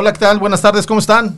[0.00, 0.38] Hola, ¿qué tal?
[0.38, 1.36] Buenas tardes, ¿cómo están?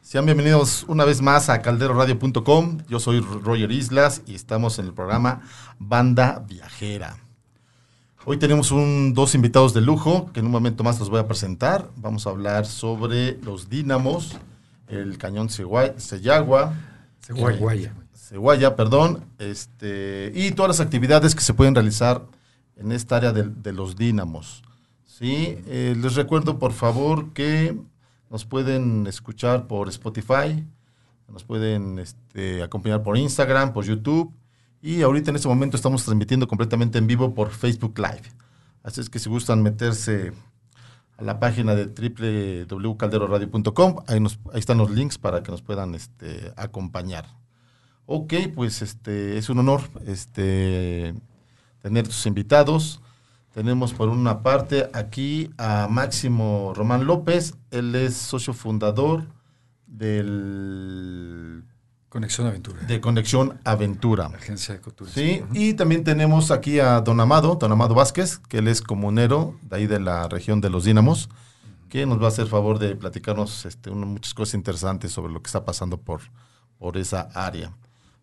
[0.00, 2.78] Sean bienvenidos una vez más a calderoradio.com.
[2.88, 5.42] Yo soy Roger Islas y estamos en el programa
[5.78, 7.16] Banda Viajera.
[8.24, 11.28] Hoy tenemos un, dos invitados de lujo que en un momento más los voy a
[11.28, 11.90] presentar.
[11.94, 14.36] Vamos a hablar sobre los dínamos,
[14.88, 16.74] el cañón Ceyagua,
[17.20, 17.94] Ceguaya.
[18.16, 22.22] Ceguaya, perdón, este, y todas las actividades que se pueden realizar
[22.76, 24.64] en esta área de, de los dínamos.
[25.06, 25.56] ¿sí?
[25.68, 27.76] Eh, les recuerdo, por favor, que
[28.32, 30.66] nos pueden escuchar por Spotify,
[31.28, 34.32] nos pueden este, acompañar por Instagram, por YouTube,
[34.80, 38.22] y ahorita en este momento estamos transmitiendo completamente en vivo por Facebook Live.
[38.82, 40.32] Así es que si gustan meterse
[41.18, 44.18] a la página de www.calderoradio.com, ahí,
[44.54, 47.26] están los links para que nos puedan este, acompañar.
[48.06, 51.14] Ok, pues este es un honor este,
[51.82, 53.02] tener tus invitados.
[53.54, 59.26] Tenemos por una parte aquí a Máximo Román López, él es socio fundador
[59.86, 61.64] del,
[62.08, 62.80] Conexión Aventura.
[62.82, 64.26] de Conexión Aventura.
[64.26, 65.14] Agencia de Ecoturismo.
[65.22, 69.56] Sí, y también tenemos aquí a Don Amado, Don Amado Vázquez, que él es comunero
[69.62, 71.28] de ahí de la región de los Dínamos,
[71.88, 75.42] que nos va a hacer favor de platicarnos este, una- muchas cosas interesantes sobre lo
[75.42, 76.20] que está pasando por,
[76.78, 77.72] por esa área.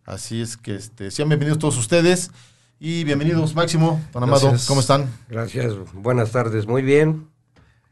[0.04, 2.32] Así es que este, sean bienvenidos todos ustedes
[2.80, 4.66] y bienvenidos Máximo, Don Amado, Gracias.
[4.66, 5.10] ¿cómo están?
[5.28, 7.28] Gracias, buenas tardes, muy bien.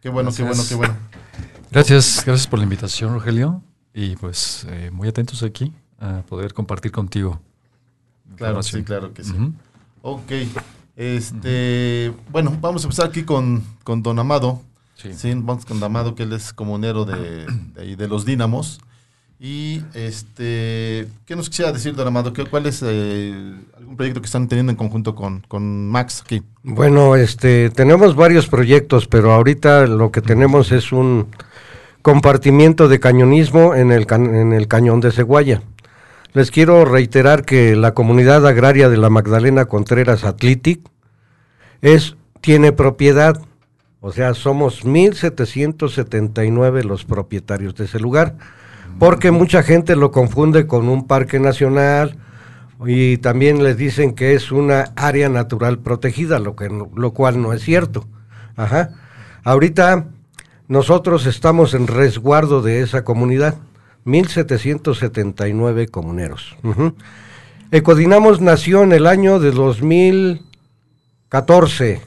[0.00, 0.96] Qué bueno, qué bueno, qué bueno.
[1.70, 3.62] Gracias, gracias por la invitación, Rogelio.
[3.92, 7.40] Y pues eh, muy atentos aquí a poder compartir contigo.
[8.36, 9.32] Claro, sí, claro que sí.
[9.32, 9.52] Ujú.
[10.02, 10.32] Ok,
[10.96, 14.62] este, bueno, vamos a empezar aquí con, con Don Amado.
[14.94, 15.12] Sí.
[15.14, 18.80] Sí, vamos con Amado, que él es comunero de, de los Dínamos.
[19.40, 22.32] Y este, ¿qué nos quisiera decir, Don Amado?
[22.32, 26.42] ¿Qué, ¿Cuál es eh, algún proyecto que están teniendo en conjunto con, con Max aquí?
[26.64, 31.28] Bueno, este, tenemos varios proyectos, pero ahorita lo que tenemos es un
[32.02, 35.62] compartimiento de cañonismo en el, en el cañón de Ceguaya.
[36.32, 40.80] Les quiero reiterar que la comunidad agraria de la Magdalena Contreras Athletic
[41.80, 43.40] es, tiene propiedad,
[44.00, 48.34] o sea, somos 1779 los propietarios de ese lugar,
[48.98, 52.16] porque mucha gente lo confunde con un parque nacional
[52.84, 57.52] y también les dicen que es una área natural protegida, lo, que lo cual no
[57.52, 58.06] es cierto.
[58.56, 58.90] Ajá.
[59.44, 60.06] Ahorita
[60.66, 63.54] nosotros estamos en resguardo de esa comunidad,
[64.04, 66.56] 1779 comuneros.
[67.70, 72.00] Ecodinamos nació en el año de 2014.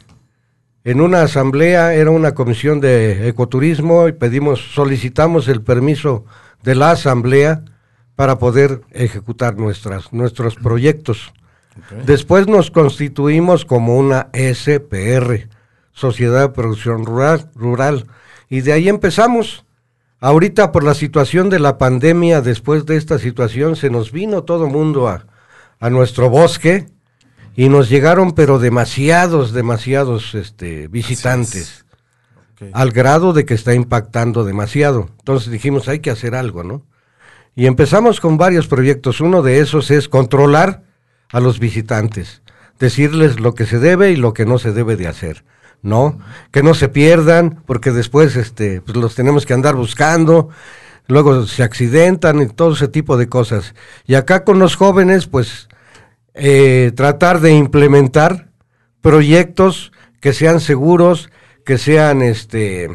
[0.84, 6.26] En una asamblea era una comisión de ecoturismo y pedimos, solicitamos el permiso
[6.64, 7.64] de la asamblea
[8.16, 11.34] para poder ejecutar nuestras, nuestros proyectos.
[12.06, 15.50] Después nos constituimos como una SPR,
[15.94, 18.08] Sociedad de Producción Rural, Rural,
[18.50, 19.66] y de ahí empezamos.
[20.20, 24.68] Ahorita por la situación de la pandemia, después de esta situación, se nos vino todo
[24.68, 25.26] mundo a,
[25.80, 26.88] a nuestro bosque
[27.56, 31.86] y nos llegaron pero demasiados, demasiados este, visitantes,
[32.74, 35.10] Al grado de que está impactando demasiado.
[35.20, 36.84] Entonces dijimos, hay que hacer algo, ¿no?
[37.56, 39.20] Y empezamos con varios proyectos.
[39.20, 40.84] Uno de esos es controlar
[41.32, 42.42] a los visitantes,
[42.80, 45.44] decirles lo que se debe y lo que no se debe de hacer,
[45.82, 46.20] ¿no?
[46.52, 50.50] Que no se pierdan, porque después este, pues los tenemos que andar buscando,
[51.08, 53.76] luego se accidentan y todo ese tipo de cosas.
[54.06, 55.68] Y acá con los jóvenes, pues
[56.34, 58.50] eh, tratar de implementar
[59.02, 61.30] proyectos que sean seguros,
[61.66, 62.90] que sean este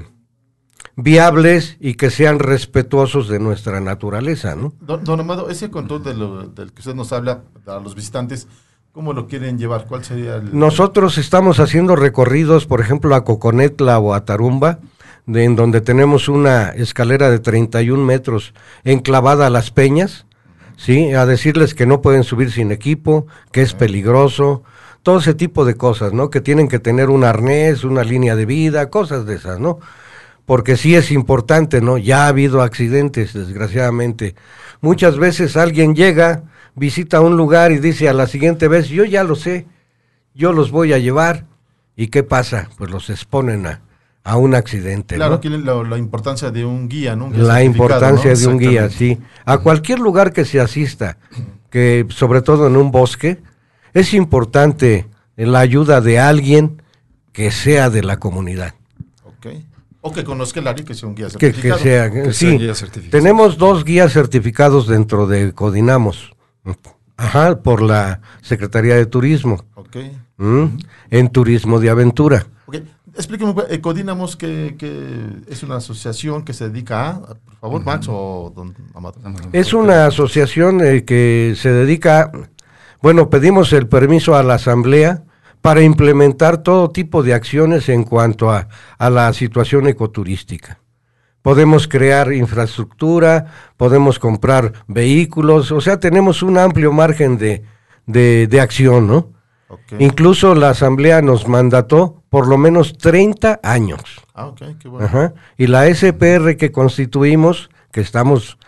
[0.97, 4.73] viables y que sean respetuosos de nuestra naturaleza, ¿no?
[4.81, 8.49] Don, don Amado, ese control de lo- del que usted nos habla a los visitantes,
[8.93, 9.87] ¿cómo lo quieren llevar?
[9.87, 10.57] ¿Cuál sería el...?
[10.59, 14.79] Nosotros estamos haciendo recorridos, por ejemplo, a Coconetla o a Tarumba,
[15.27, 18.55] de, en donde tenemos una escalera de 31 metros
[18.85, 20.25] enclavada a las peñas,
[20.77, 21.13] ¿sí?
[21.13, 24.63] A decirles que no pueden subir sin equipo, que es peligroso,
[25.07, 26.31] todo ese tipo de cosas, ¿no?
[26.31, 29.79] Que tienen que tener un arnés, una línea de vida, cosas de esas, ¿no?
[30.47, 31.97] Porque sí es importante, ¿no?
[31.97, 34.35] Ya ha habido accidentes, desgraciadamente.
[34.81, 36.43] Muchas veces alguien llega,
[36.75, 39.69] visita un lugar y dice a la siguiente vez, yo ya lo sé,
[40.35, 41.45] yo los voy a llevar.
[41.95, 42.69] ¿Y qué pasa?
[42.77, 43.83] Pues los exponen a,
[44.25, 45.15] a un accidente.
[45.15, 45.37] Claro, ¿no?
[45.37, 47.27] aquí la, la importancia de un guía, ¿no?
[47.27, 48.37] Un guía La importancia ¿no?
[48.37, 49.21] de un guía, sí.
[49.45, 51.17] A cualquier lugar que se asista,
[51.71, 53.41] que sobre todo en un bosque,
[54.01, 55.07] es importante
[55.37, 56.83] la ayuda de alguien
[57.33, 58.75] que sea de la comunidad.
[59.25, 59.47] Ok.
[60.01, 61.81] O que conozca el área y que sea un guía Que, que certificado.
[61.83, 62.47] sea, Que sí.
[62.51, 63.11] sea guía certificado.
[63.23, 66.33] Tenemos dos guías certificados dentro de Codinamos.
[67.17, 69.65] Ajá, por la Secretaría de Turismo.
[69.75, 69.97] Ok.
[70.39, 70.71] ¿m?
[71.11, 72.47] En turismo de aventura.
[72.67, 72.77] Ok.
[73.15, 78.53] explíqueme, Ecodínamos, que, que, es una asociación que se dedica a, por favor, Max o
[78.55, 79.19] don Amado.
[79.53, 82.31] Es una asociación eh, que se dedica,
[83.03, 85.25] bueno, pedimos el permiso a la Asamblea
[85.61, 90.79] para implementar todo tipo de acciones en cuanto a, a la situación ecoturística.
[91.43, 93.47] Podemos crear infraestructura,
[93.77, 97.63] podemos comprar vehículos, o sea, tenemos un amplio margen de,
[98.07, 99.33] de, de acción, ¿no?
[99.69, 99.99] Okay.
[100.01, 104.01] Incluso la Asamblea nos mandató por lo menos 30 años.
[104.35, 105.07] Ah, ok, qué bueno.
[105.07, 105.35] Ajá.
[105.59, 108.59] Y la SPR que constituimos, que estamos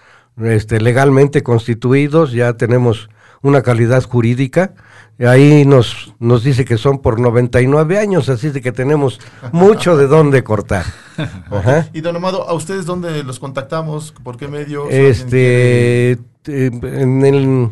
[0.43, 3.11] este, legalmente constituidos, ya tenemos
[3.43, 4.75] una calidad jurídica,
[5.21, 9.21] ahí nos, nos dice que son por 99 años, así de que tenemos
[9.53, 10.85] mucho de dónde cortar.
[11.51, 11.89] Ajá.
[11.93, 14.13] Y don Amado, ¿a ustedes dónde los contactamos?
[14.23, 14.89] ¿Por qué medio?
[14.89, 17.71] Este, en el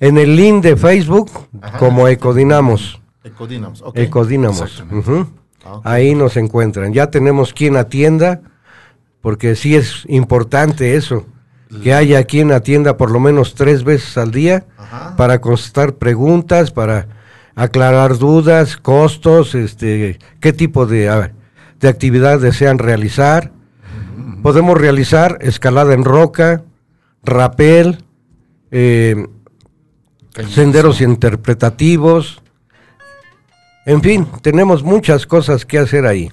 [0.00, 1.30] en el link de Facebook
[1.60, 1.78] Ajá.
[1.78, 3.00] como Ecodinamos.
[3.24, 4.04] Ecodinamos, okay.
[4.04, 4.80] Ecodinamos.
[4.80, 5.26] Uh -huh.
[5.64, 5.92] ah, okay.
[5.92, 6.92] Ahí nos encuentran.
[6.92, 8.40] Ya tenemos quien atienda,
[9.20, 11.26] porque sí es importante eso,
[11.82, 15.16] que haya quien atienda por lo menos tres veces al día Ajá.
[15.16, 17.08] para contestar preguntas, para
[17.54, 21.30] aclarar dudas, costos, este, qué tipo de,
[21.80, 23.50] de actividad desean realizar.
[23.50, 24.42] Uh -huh.
[24.42, 26.62] Podemos realizar escalada en roca,
[27.24, 28.04] rapel,
[28.70, 29.26] eh,
[30.48, 32.42] senderos interpretativos.
[33.86, 36.30] En fin, tenemos muchas cosas que hacer ahí.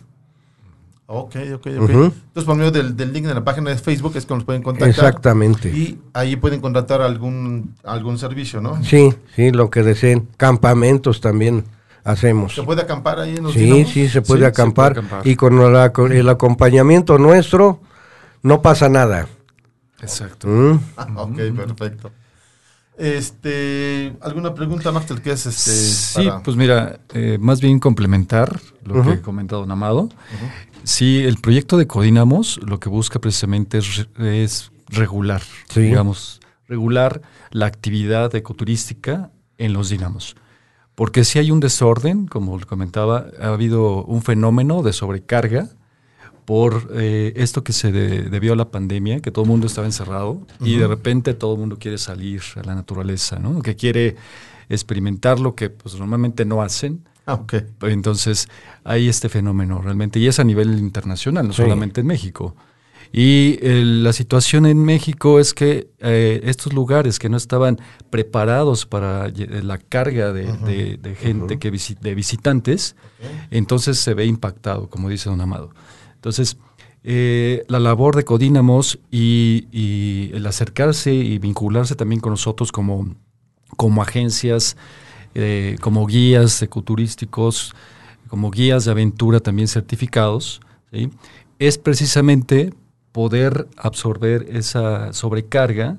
[1.16, 1.68] Ok, ok, ok.
[1.68, 2.06] Uh -huh.
[2.06, 4.64] Entonces, por medio del, del, link de la página de Facebook es que nos pueden
[4.64, 4.90] contactar.
[4.90, 5.70] Exactamente.
[5.70, 8.84] Y ahí pueden contratar algún, algún servicio, ¿no?
[8.84, 10.28] Sí, sí, lo que deseen.
[10.38, 11.66] Campamentos también
[12.04, 12.56] hacemos.
[12.56, 13.90] ¿Se puede acampar ahí en los Sí, dinamos?
[13.92, 15.28] sí, se puede, sí, acampar, se puede acampar.
[15.28, 17.80] Y con, la, con, el acompañamiento nuestro
[18.42, 19.28] no pasa nada.
[20.02, 20.48] Exacto.
[20.48, 20.80] ¿Mm?
[20.98, 22.12] Ah, ok, perfecto.
[22.98, 25.72] Este, ¿Alguna pregunta, Martel, que es este?
[25.72, 26.44] Sí, para...
[26.44, 29.16] pues mira, eh, más bien complementar lo uh -huh.
[29.16, 30.02] que comenta don Amado.
[30.02, 30.73] Uh -huh.
[30.84, 35.82] Sí, el proyecto de Codinamos lo que busca precisamente es, es regular, sí.
[35.82, 37.22] digamos, regular
[37.52, 40.36] la actividad ecoturística en los dinamos.
[40.96, 45.70] Porque si hay un desorden, como comentaba, ha habido un fenómeno de sobrecarga
[46.46, 49.88] por eh, esto que se de, debió a la pandemia, que todo el mundo estaba
[49.88, 50.68] encerrado uh -huh.
[50.68, 53.62] y de repente todo el mundo quiere salir a la naturaleza, ¿no?
[53.62, 54.18] Que quiere
[54.70, 57.06] experimentar lo que pues, normalmente no hacen.
[57.28, 57.62] Ah, okay.
[57.84, 58.50] Entonces
[58.84, 61.62] hay este fenómeno realmente y es a nivel internacional, no sí.
[61.62, 62.54] solamente en México.
[63.14, 68.88] Y eh, la situación en México es que eh, estos lugares que no estaban preparados
[68.88, 70.66] para la carga de, uh -huh.
[70.66, 71.60] de, de gente, uh -huh.
[71.60, 73.48] que visi de visitantes, okay.
[73.52, 75.70] entonces se ve impactado, como dice don Amado.
[76.16, 76.58] Entonces,
[77.04, 83.14] eh, la labor de Codínamos y, y, el acercarse y vincularse también con nosotros como,
[83.76, 84.78] como agencias,
[85.36, 87.74] eh, como guías ecoturísticos,
[88.28, 90.62] como guías de aventura también certificados,
[90.92, 91.10] ¿sí?
[91.60, 92.74] es precisamente
[93.12, 95.98] poder absorber esa sobrecarga,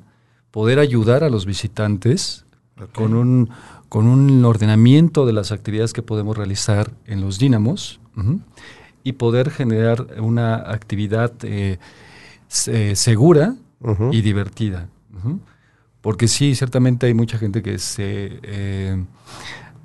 [0.51, 2.45] poder ayudar a los visitantes
[2.77, 2.89] okay.
[2.93, 3.51] con, un,
[3.89, 8.01] con un ordenamiento de las actividades que podemos realizar en los dínamos.
[8.17, 8.41] Uh -huh
[9.05, 11.79] y poder generar una actividad eh,
[12.67, 14.15] eh, segura uh -huh.
[14.15, 14.89] y divertida.
[15.13, 15.39] Uh -huh.
[16.05, 19.05] Porque sí, ciertamente hay mucha gente que se, eh,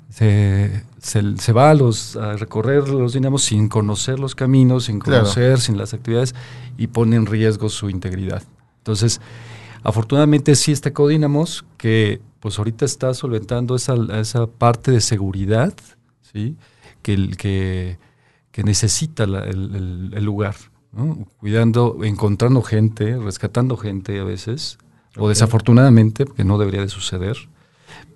[0.08, 5.00] se, se, se, va a, los, a recorrer los dinamos sin conocer los caminos, sin
[5.00, 5.56] conocer, claro.
[5.56, 6.36] sin las actividades
[6.78, 8.44] y pone en riesgo su integridad.
[8.78, 9.20] Entonces,
[9.82, 15.74] afortunadamente sí está Codínamos, que pues ahorita está solventando esa, esa parte de seguridad,
[16.22, 16.56] ¿sí?
[17.02, 17.98] que, que
[18.52, 20.56] que necesita la, el, el, el, lugar,
[20.92, 21.26] ¿no?
[21.38, 24.78] cuidando, encontrando gente, rescatando gente a veces,
[25.12, 25.22] okay.
[25.24, 27.36] o desafortunadamente, que no debería de suceder,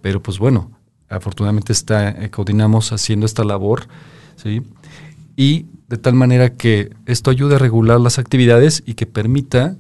[0.01, 0.71] pero pues bueno,
[1.09, 3.87] afortunadamente está eh, Codinamos haciendo esta labor,
[4.37, 4.63] ¿sí?
[5.37, 9.77] y de tal manera que esto ayude a regular las actividades y que permita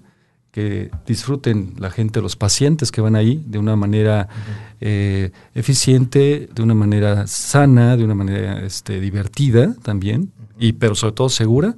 [0.50, 4.76] que disfruten la gente, los pacientes que van ahí de una manera uh -huh.
[4.82, 10.68] eh, eficiente, de una manera sana, de una manera este, divertida también, uh -huh.
[10.68, 11.74] y, pero sobre todo segura,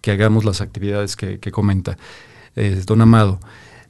[0.00, 1.98] que hagamos las actividades que, que comenta
[2.56, 3.40] eh, don Amado.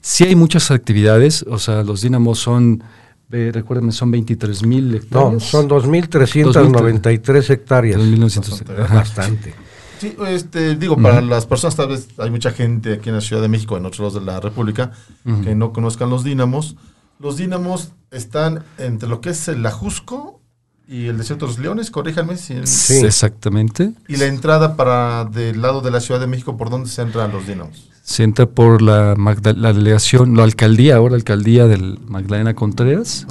[0.07, 2.85] Sí hay muchas actividades, o sea, los dínamos son,
[3.33, 5.33] eh, recuérdenme, son 23 mil hectáreas.
[5.33, 7.99] No, son 2.393 hectáreas.
[7.99, 8.75] 2.900, bastante.
[8.75, 9.55] bastante.
[9.99, 11.03] Sí, este, digo, uh -huh.
[11.03, 13.87] para las personas, tal vez hay mucha gente aquí en la Ciudad de México, en
[13.87, 14.93] otros lados de la República,
[15.25, 15.43] uh -huh.
[15.43, 16.77] que no conozcan los dínamos.
[17.19, 20.43] Los dínamos están entre lo que es el Ajusco
[20.87, 22.37] y el Desierto de los Leones, corríjanme.
[22.37, 23.95] Si sí, exactamente.
[24.07, 27.33] Y la entrada para del lado de la Ciudad de México, ¿por dónde se entran
[27.33, 27.94] los dínamos?
[28.05, 33.27] Se entra por la, la delegación, la alcaldía, ahora alcaldía del Magdalena Contreras.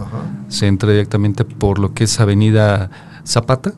[0.48, 2.90] Se entra directamente por lo que es Avenida
[3.24, 3.74] Zapata.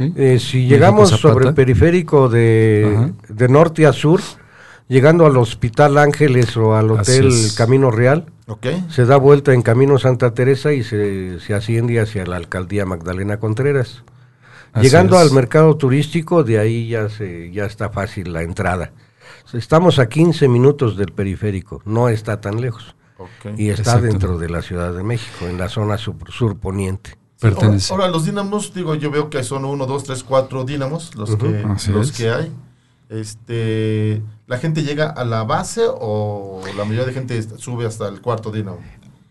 [0.00, 4.20] Eh, si llegamos sobre el periférico de, de, norte a sur,
[4.88, 8.26] llegando al Hospital Ángeles o al Hotel Camino Real,
[8.88, 13.38] se da vuelta en Camino Santa Teresa y se, se asciende hacia la Alcaldía Magdalena
[13.38, 14.02] Contreras.
[14.80, 18.90] Llegando al mercado turístico, de ahí ya, se, ya está fácil la entrada.
[19.52, 22.94] Estamos a 15 minutos del periférico, no está tan lejos.
[23.56, 27.16] Y está dentro de la Ciudad de México, en la zona surponiente.
[27.90, 31.64] ahora, los dínamos, digo, yo veo que son uno, dos, tres, cuatro dínamos los, que,
[31.92, 32.52] los que hay.
[33.08, 38.22] Este, ¿La gente llega a la base o la mayoría de gente sube hasta el
[38.22, 38.78] cuarto dínamo?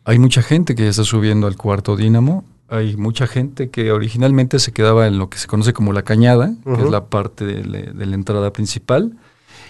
[0.06, 2.46] Hay mucha gente que ya está subiendo al cuarto dínamo.
[2.70, 6.54] Hay mucha gente que originalmente se quedaba en lo que se conoce como la cañada,
[6.64, 9.18] que es la parte de, la entrada principal,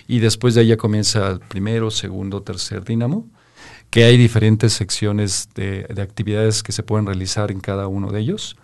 [0.08, 3.28] y después de ahí ya comienza el primero, segundo, tercer dínamo,
[3.90, 8.58] que hay diferentes secciones de, actividades que se pueden realizar en cada uno de ellos,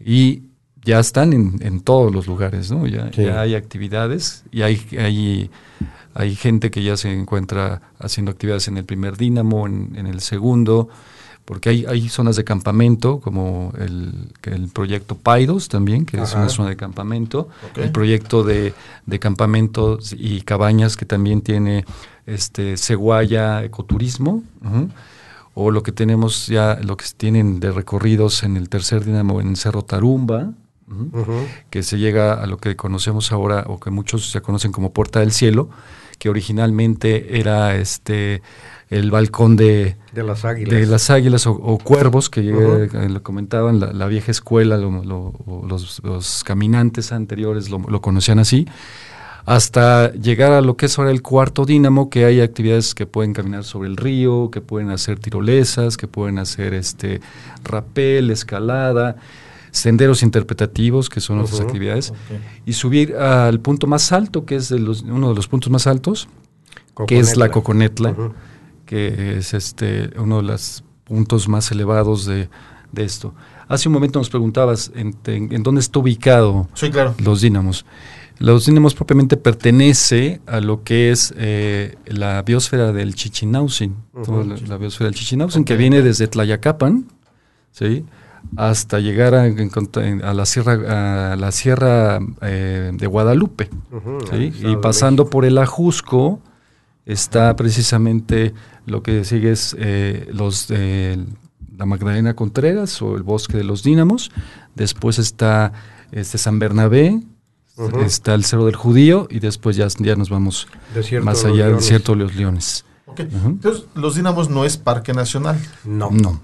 [0.00, 0.44] y
[0.82, 2.86] ya están en, todos los lugares, ¿no?
[2.86, 5.50] Ya, hay actividades y hay, hay,
[6.12, 10.20] hay gente que ya se encuentra haciendo actividades en el primer dínamo, en, en el
[10.20, 10.90] segundo,
[11.44, 16.48] porque hay, hay zonas de campamento, como el, el proyecto Paidos también, que es una
[16.48, 18.72] zona de campamento, el proyecto de,
[19.04, 21.84] de, campamentos y cabañas que también tiene
[22.26, 24.42] este Ceguaya Ecoturismo,
[25.52, 29.54] o lo que tenemos ya, lo que tienen de recorridos en el tercer dinamo en
[29.56, 30.52] Cerro Tarumba,
[31.68, 35.20] que se llega a lo que conocemos ahora, o que muchos ya conocen como Puerta
[35.20, 35.68] del Cielo,
[36.18, 38.42] que originalmente era este
[38.90, 43.80] el balcón de, de las águilas, de las águilas o, cuervos, que uh lo comentaban,
[43.80, 48.66] la, vieja escuela, los, caminantes anteriores lo, conocían así,
[49.46, 53.32] hasta llegar a lo que es ahora el cuarto dínamo, que hay actividades que pueden
[53.32, 57.20] caminar sobre el río, que pueden hacer tirolesas, que pueden hacer este
[57.64, 59.16] rapel, escalada,
[59.74, 62.12] senderos interpretativos, que son otras actividades,
[62.64, 66.28] y subir al punto más alto, que es uno de los puntos más altos,
[67.06, 68.14] que es la Coconetla
[68.86, 72.48] que es este uno de los puntos más elevados de,
[72.96, 73.34] esto.
[73.66, 75.16] Hace un momento nos preguntabas en,
[75.64, 76.68] dónde está ubicado
[77.18, 77.84] los dínamos.
[78.38, 83.96] Los dínamos propiamente pertenece a lo que es eh, la biosfera del Chichinausin,
[84.68, 87.06] la, biosfera del Chichinausin, que viene desde Tlayacapan,
[87.72, 88.04] ¿sí?
[88.56, 93.70] Hasta llegar a, a, la sierra, a la sierra eh, de Guadalupe,
[94.32, 96.40] y pasando por el Ajusco,
[97.06, 98.54] está precisamente
[98.86, 101.24] lo que sigue es eh, los de
[101.76, 104.30] la Magdalena Contreras o el Bosque de los Dínamos.
[104.74, 105.72] Después está
[106.12, 107.20] este San Bernabé,
[108.04, 110.68] está el Cerro del Judío y después ya, ya nos vamos
[111.22, 112.84] más allá del desierto de los Leones.
[113.16, 115.58] Entonces, los Dínamos no es parque nacional.
[115.84, 116.10] No.
[116.10, 116.40] No.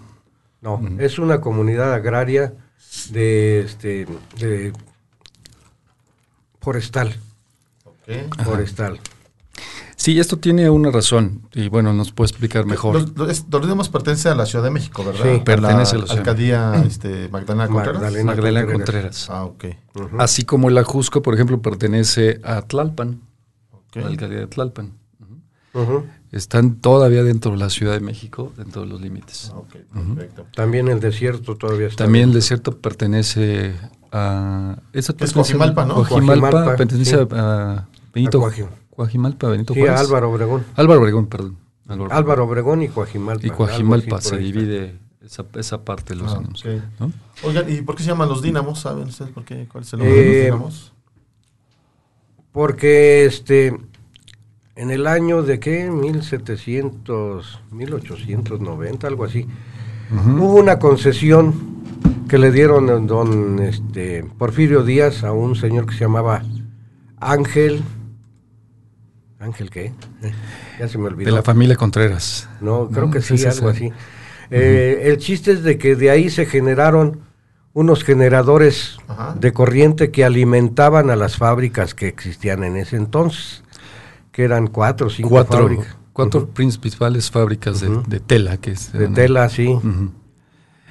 [0.61, 2.55] No, es una comunidad agraria
[3.11, 4.07] de, este,
[4.39, 4.73] de
[6.61, 7.17] forestal.
[8.45, 9.01] Forestal.
[10.01, 12.95] Sí, esto tiene una razón y bueno, nos puede explicar mejor.
[13.19, 15.21] Los, pertenece a la Ciudad de México, ¿verdad?
[15.23, 18.25] Sí, pertenece a la, alcaldía este, Magdalena Contreras.
[18.25, 19.29] Magdalena, Contreras.
[19.29, 19.67] Ah, ok.
[20.19, 23.21] Así como el Ajusco, por ejemplo, pertenece a Tlalpan,
[23.93, 24.95] la alcaldía de Tlalpan.
[26.33, 29.53] Están todavía dentro de la Ciudad de México, dentro de los límites.
[29.55, 30.47] Ah, perfecto.
[30.55, 32.05] También el desierto todavía está.
[32.05, 33.75] También el desierto pertenece
[34.13, 34.79] a...
[34.93, 35.95] es Coajimalpa, ¿no?
[35.95, 38.41] Coajimalpa, pertenece a Benito.
[38.95, 40.65] Coajimalpa, Benito sí, Álvaro Obregón.
[40.77, 41.57] Álvaro Obregón, perdón.
[41.89, 43.47] Álvaro, Obregón y Coajimalpa.
[43.47, 46.43] Y Coajimalpa se divide esa, esa parte de los ah.
[47.43, 48.81] Oigan, ¿y por qué se llaman los dínamos?
[48.81, 49.67] ¿Saben ustedes por qué?
[49.71, 50.93] ¿Cuál es el nombre de los eh, dínamos?
[52.53, 53.77] Porque este,
[54.81, 59.47] en el año de qué, 1700, 1890, algo así,
[60.11, 61.83] hubo una concesión
[62.29, 66.43] que le dieron a don este, Porfirio Díaz a un señor que se llamaba
[67.19, 67.83] Ángel
[69.39, 69.93] Ángel, ¿qué?
[70.79, 71.31] ya se me olvidó.
[71.31, 72.49] De la familia Contreras.
[72.61, 73.93] No, creo que sí, algo así.
[74.51, 77.21] Eh, el chiste es de que de ahí se generaron
[77.73, 78.99] unos generadores
[79.39, 83.63] de corriente que alimentaban a las fábricas que existían en ese entonces,
[84.41, 85.97] que eran cuatro o cinco cuatro, fábricas.
[86.15, 88.57] Cuatro principales fábricas de, tela.
[88.57, 89.77] que De tela, sí.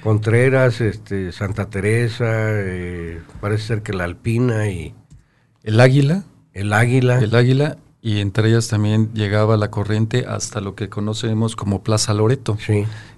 [0.04, 4.94] Contreras, este, Santa Teresa, eh, parece ser que la Alpina y...
[5.64, 6.22] El Águila.
[6.54, 7.18] El Águila.
[7.18, 12.14] El Águila y entre ellas también llegaba la corriente hasta lo que conocemos como Plaza
[12.14, 12.56] Loreto,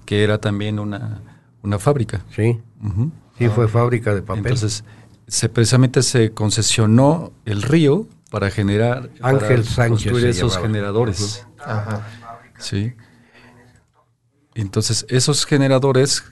[0.06, 1.20] que era también una,
[1.62, 2.24] una fábrica.
[2.34, 2.58] Sí,
[3.38, 4.46] sí fue fábrica de papel.
[4.46, 4.82] Entonces,
[5.28, 11.46] se, precisamente se concesionó el río para generar, Ángel Sánchez construir esos generadores.
[11.58, 12.08] Ajá.
[12.58, 12.94] Sí.
[14.54, 16.24] Entonces, esos generadores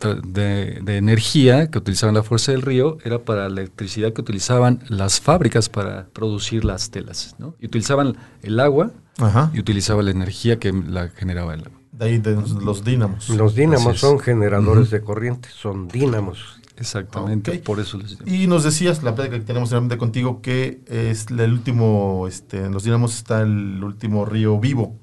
[0.00, 4.82] de, de, energía que utilizaban la fuerza del río era para la electricidad que utilizaban
[4.88, 7.36] las fábricas para producir las telas.
[7.38, 7.54] ¿no?
[7.60, 9.50] Y utilizaban el agua Ajá.
[9.52, 11.78] y utilizaban la energía que la generaba el agua.
[11.92, 13.28] De ahí de los dínamos.
[13.28, 16.58] Los dínamos son generadores de corriente, son dínamos.
[16.76, 17.62] Exactamente, Ok.
[17.64, 18.24] por eso les digo.
[18.30, 22.72] Y nos decías, la plática que tenemos realmente contigo, que es el último, este, en
[22.72, 24.96] los dínamos está el último río vivo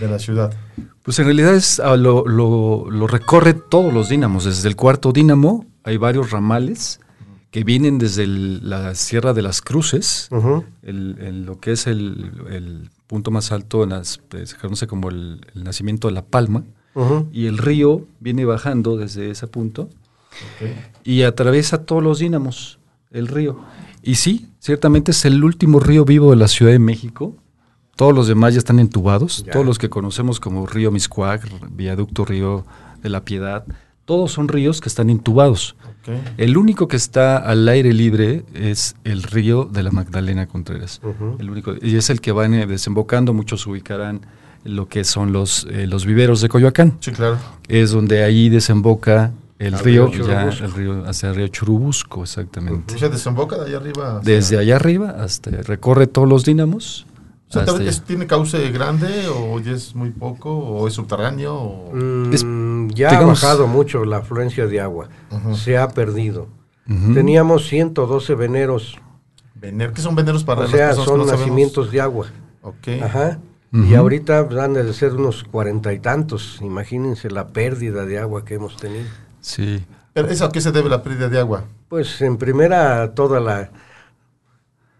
[0.00, 0.54] de la ciudad.
[1.02, 4.44] Pues en realidad es, ah, lo, lo- lo recorre todos los dínamos.
[4.44, 6.98] Desde el cuarto dínamo hay varios ramales
[7.50, 10.30] que vienen desde el- la Sierra de las Cruces,
[10.82, 15.10] el- el- lo que es el, punto más alto, en las, pues, se conoce como
[15.10, 16.64] el, nacimiento de La Palma,
[17.30, 19.90] y el río viene bajando desde ese punto
[21.04, 22.78] Y atraviesa todos los dínamos,
[23.10, 23.60] el río.
[24.02, 27.36] Y sí, ciertamente es el último río vivo de la Ciudad de México.
[27.96, 29.44] Todos los demás ya están entubados.
[29.44, 29.52] Ya.
[29.52, 32.64] Todos los que conocemos como río Miscuac, viaducto río
[33.02, 33.64] de la Piedad,
[34.04, 35.76] todos son ríos que están entubados.
[36.36, 41.00] El único que está al aire libre es el río de la Magdalena Contreras.
[41.38, 44.26] El único, y es el que van eh, desembocando, muchos ubicarán
[44.64, 46.96] lo que son los, eh, los viveros de Coyoacán.
[47.00, 47.38] Sí, claro.
[47.68, 49.32] Es donde ahí desemboca
[49.66, 50.64] el río, río ya, Churubusco.
[50.64, 52.94] el río hacia el río Churubusco, exactamente.
[52.94, 54.18] O sea, desemboca de allá arriba.
[54.18, 57.06] hacia- Desde allá arriba hasta recorre todos los dínamos.
[57.48, 58.06] O sea, hasta ¿tal vez allá.
[58.06, 61.54] ¿Tiene cauce grande o ya es muy poco o es subterráneo?
[61.54, 61.92] O...
[62.32, 65.08] Es- Mm, ya digamos- ha bajado mucho la afluencia de agua,
[65.54, 66.48] se ha perdido.
[66.90, 67.14] Ujú.
[67.14, 68.98] Teníamos 112 veneros,
[69.54, 71.26] Vener, ¿Qué son veneros para o sea, son no sabemos?
[71.38, 72.26] nacimientos de agua.
[72.62, 72.88] Ok.
[73.00, 73.38] Ajá.
[73.72, 76.58] Y ahorita han de ser unos cuarenta y tantos.
[76.62, 79.04] Imagínense la pérdida de agua que hemos tenido.
[79.42, 79.84] Sí.
[80.14, 81.64] Pero, ¿eso a qué se debe la pérdida de agua?
[81.88, 83.70] Pues en primera toda la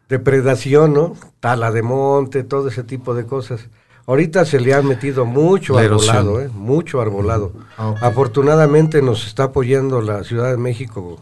[0.09, 1.17] depredación, ¿no?
[1.41, 3.69] Tala de monte, todo ese tipo de cosas.
[4.07, 6.49] Ahorita se le ha metido mucho arbolado, ¿eh?
[6.53, 7.53] Mucho arbolado.
[7.79, 7.95] Ah.
[8.01, 11.21] Afortunadamente nos está apoyando la Ciudad de México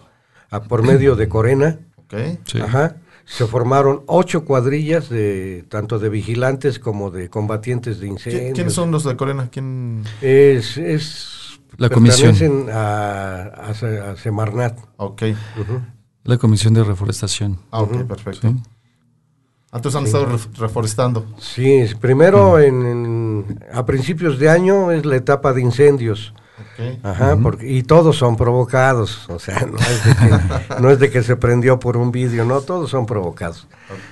[0.51, 1.79] a- por medio de Corena.
[1.99, 2.15] Ok.
[2.45, 2.61] sí.
[2.61, 2.97] Ajá.
[3.27, 8.55] Se formaron ocho cuadrillas de tanto de vigilantes como de combatientes de ¿Qui- incendios.
[8.55, 9.49] ¿Quiénes son los de Corena?
[9.53, 10.03] ¿Quién?
[10.21, 11.29] Es, es
[11.77, 12.31] La comisión.
[12.33, 14.79] pertenecen a, a, a Semarnat.
[14.97, 15.23] Ok.
[15.61, 15.81] Ujú.
[16.25, 17.59] La Comisión de Reforestación.
[17.71, 18.49] Ah, ok, perfecto.
[18.49, 18.57] Sí.
[19.73, 21.27] Ah, Entonces han estado ref- reforestando.
[21.39, 26.35] Sí, primero en, en- a principios de año es la etapa de incendios.
[26.59, 27.05] Ok.
[27.05, 31.11] Ajá, porque, y todos son provocados, o sea, no es, de que, no es de
[31.11, 33.67] que se prendió por un vídeo, no, todos son provocados.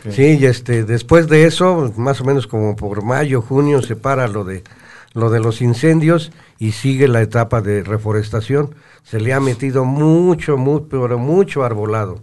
[0.06, 0.12] ok.
[0.12, 4.28] Sí, y este, después de eso, más o menos como por mayo, junio, se para
[4.28, 4.64] lo de
[5.18, 8.74] lo de los incendios y sigue la etapa de reforestación.
[9.02, 12.20] Se le ha metido mucho, mucho, pero mucho arbolado.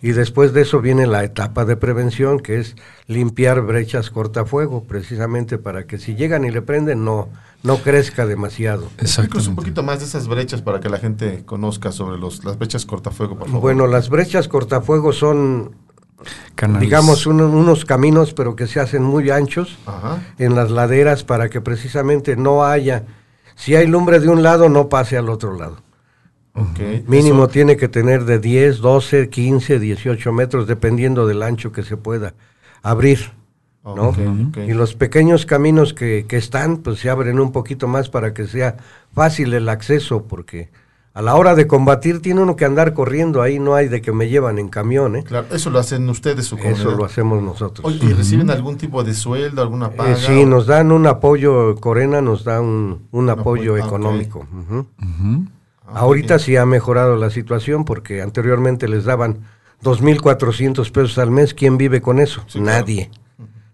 [0.00, 2.76] Y después de eso viene la etapa de prevención, que es
[3.06, 7.28] limpiar brechas cortafuego, precisamente para que si llegan y le prenden, no,
[7.64, 8.88] no crezca demasiado.
[8.98, 12.58] Explícanos un poquito más de esas brechas para que la gente conozca sobre los, las
[12.58, 13.60] brechas cortafuego, por favor.
[13.60, 15.74] Bueno, las brechas cortafuego son,
[16.54, 16.80] Canales.
[16.82, 19.78] digamos, uno- unos caminos, pero que se hacen muy anchos.
[19.86, 20.18] Ajá.
[20.38, 23.04] en las laderas para que precisamente no haya,
[23.54, 25.78] si hay lumbre de un lado, no pase al otro lado.
[27.06, 31.84] Mínimo Eso- tiene que tener de 10, 12, 15, 18 metros, dependiendo del ancho que
[31.84, 32.34] se pueda
[32.82, 33.30] abrir.
[34.66, 38.46] Y los pequeños caminos que, que están, pues se abren un poquito más para que
[38.46, 38.76] sea
[39.14, 40.68] fácil el acceso, porque
[41.14, 44.12] a la hora de combatir tiene uno que andar corriendo, ahí no hay de que
[44.12, 45.24] me llevan en camión, ¿eh?
[45.24, 46.80] Claro, eso lo hacen ustedes, su comunidad.
[46.80, 47.84] Eso lo hacemos nosotros.
[47.84, 50.12] Oye, ¿y reciben algún tipo de sueldo, alguna paga?
[50.12, 54.46] Eh, sí, o- nos dan un apoyo, Corena nos da un, un apoyo económico.
[55.86, 59.38] Ah, Ahorita sí ha mejorado la situación porque anteriormente les daban
[59.82, 61.54] 2.400 pesos al mes.
[61.54, 62.42] ¿Quién vive con eso?
[62.46, 62.86] Sí, claro.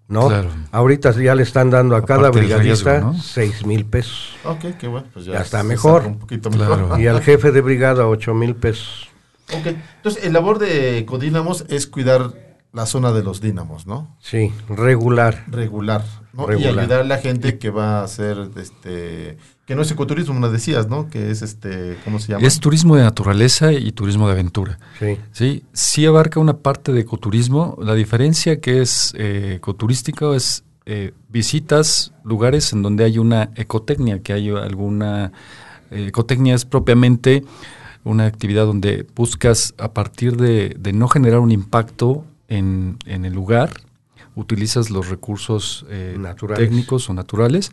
[0.07, 0.29] ¿No?
[0.29, 0.51] Claro.
[0.71, 3.19] Ahorita ya le están dando a cada Aparte brigadista riesgo, ¿no?
[3.23, 4.37] 6,000 pesos.
[4.45, 5.07] Ok, qué bueno.
[5.12, 6.07] Pues ya, Ya está mejor.
[6.07, 6.77] Un poquito Claro.
[6.77, 7.01] mejor.
[7.01, 9.09] Y al jefe de brigada 8,000 pesos.
[9.53, 12.33] Ok, entonces el labor de Codínamos es cuidar
[12.75, 14.17] la zona de los dínamos, ¿no?
[14.21, 15.45] Sí, regular.
[15.47, 16.47] Regular, ¿no?
[16.47, 16.75] Regular.
[16.75, 20.51] Y ayudar a la gente que va a hacer, este, que no es ecoturismo, nos
[20.51, 21.09] decías, ¿no?
[21.09, 22.45] Que es, este, ¿cómo se llama?
[22.45, 24.79] Es turismo de naturaleza y turismo de aventura.
[24.99, 25.19] Sí.
[25.31, 27.79] Sí, sí abarca una parte de ecoturismo.
[27.81, 34.21] La diferencia que es eh, ecoturístico es eh, visitas lugares en donde hay una ecotecnia,
[34.21, 35.31] que hay alguna...
[35.93, 37.45] eh, ecotecnia es propiamente
[38.03, 43.33] una actividad donde buscas a partir de, de no generar un impacto en, en el
[43.33, 43.71] lugar,
[44.37, 46.65] utilizas los recursos eh, Naturales.
[46.69, 47.73] técnicos o naturales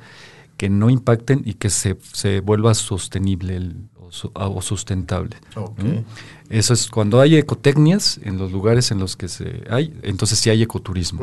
[0.57, 5.37] que no impacten y que se, se vuelva sostenible el- o, su- o sustentable.
[5.77, 6.05] ¿Mm?
[6.49, 10.49] Eso es cuando hay ecotecnias en los lugares en los que se hay, entonces sí
[10.49, 11.21] hay ecoturismo.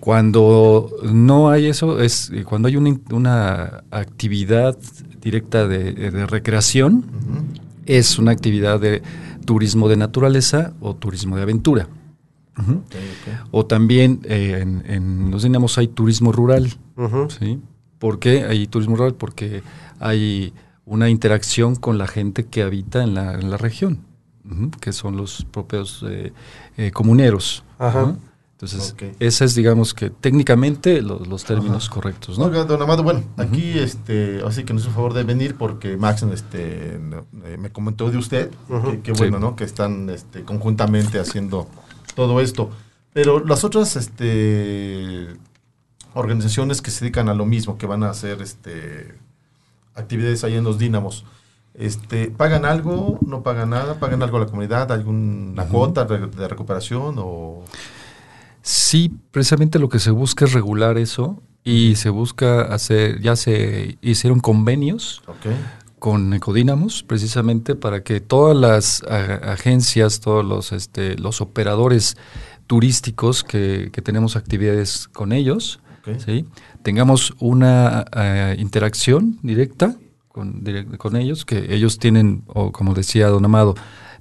[0.00, 4.76] Cuando no hay eso, es eh, cuando hay una, una actividad
[5.20, 7.04] directa de, recreación,
[7.86, 9.00] es una actividad de
[9.42, 11.88] turismo de naturaleza o turismo de aventura.
[13.50, 16.72] O también eh, en, los dínamos hay turismo rural.
[17.38, 17.60] ¿sí?
[17.98, 19.14] ¿Por qué hay turismo rural?
[19.14, 19.62] Porque
[20.00, 20.52] hay
[20.84, 24.00] una interacción con la gente que habita en la, en la región,
[24.80, 26.32] que son los propios eh,
[26.76, 27.64] eh, comuneros.
[28.62, 32.48] Entonces, ese es, digamos, que técnicamente los términos correctos, ¿no?
[32.48, 36.96] don Amado, bueno, aquí, este, así que nos hizo favor de venir porque Max, este,
[37.58, 38.52] me comentó de usted,
[39.02, 39.56] que, bueno, ¿no?
[39.56, 41.66] Que están, este, conjuntamente haciendo
[42.14, 42.70] todo esto.
[43.12, 45.26] Pero las otras, este,
[46.14, 49.16] organizaciones que se dedican a lo mismo, que van a hacer, este,
[49.96, 51.24] actividades ahí en los Dínamos,
[51.74, 53.18] este, ¿Pagan algo?
[53.26, 53.98] ¿No pagan nada?
[53.98, 54.92] ¿Pagan algo a la comunidad?
[54.92, 57.16] ¿Alguna cuota de recuperación?
[57.18, 57.64] O...
[58.62, 63.98] Sí, precisamente lo que se busca es regular eso y se busca hacer, ya se
[64.00, 65.22] hicieron convenios
[65.98, 72.16] con Ecodínamos precisamente para que todas las agencias, todos los, este, los operadores
[72.66, 75.80] turísticos que, tenemos actividades con ellos,
[76.82, 79.96] tengamos una eh, interacción directa
[80.28, 80.64] con,
[80.98, 83.74] con ellos, que ellos tienen, o como decía don Amado,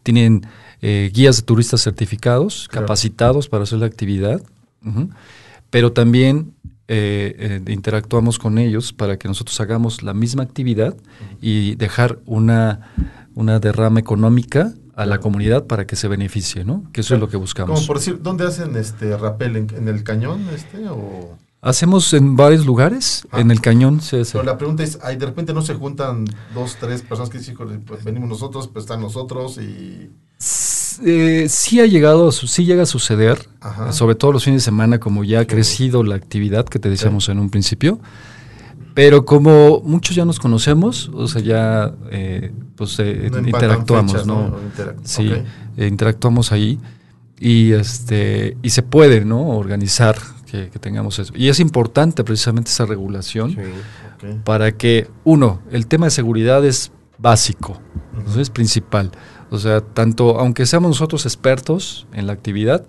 [0.03, 0.45] tienen
[0.81, 4.41] eh, guías de turistas certificados, capacitados para hacer la actividad,
[5.69, 6.53] pero también
[6.87, 10.95] eh, eh, interactuamos con ellos para que nosotros hagamos la misma actividad
[11.39, 12.91] y dejar una,
[13.33, 16.83] una derrama económica a la comunidad para que se beneficie, ¿no?
[16.91, 17.75] Que eso es lo que buscamos.
[17.75, 19.55] Como por decir, ¿dónde hacen este rappel?
[19.55, 21.37] ¿En, el cañón este o...?
[21.61, 23.39] Hacemos en varios lugares, ah.
[23.39, 27.03] en el cañón se Pero la pregunta es, de repente no se juntan dos, tres
[27.03, 30.09] personas que dicen, pues venimos nosotros, pues están nosotros y...
[31.03, 33.47] Eh, sí ha llegado, sí llega a suceder,
[33.91, 37.29] sobre todo los fines de semana, como ya ha crecido la actividad que te decíamos
[37.29, 37.99] en un principio.
[38.93, 44.57] Pero como muchos ya nos conocemos, o sea, ya eh, pues eh, interactuamos, ¿no?
[45.03, 45.31] sí,
[45.77, 46.77] interactuamos ahí
[47.39, 49.47] y este y se puede, ¿no?
[49.47, 51.31] Organizar que, tengamos eso.
[51.35, 53.55] Y es importante precisamente esa regulación
[54.43, 57.79] para que uno, el tema de seguridad es básico,
[58.37, 59.11] es principal.
[59.51, 62.85] O sea, tanto, aunque seamos nosotros expertos en la actividad,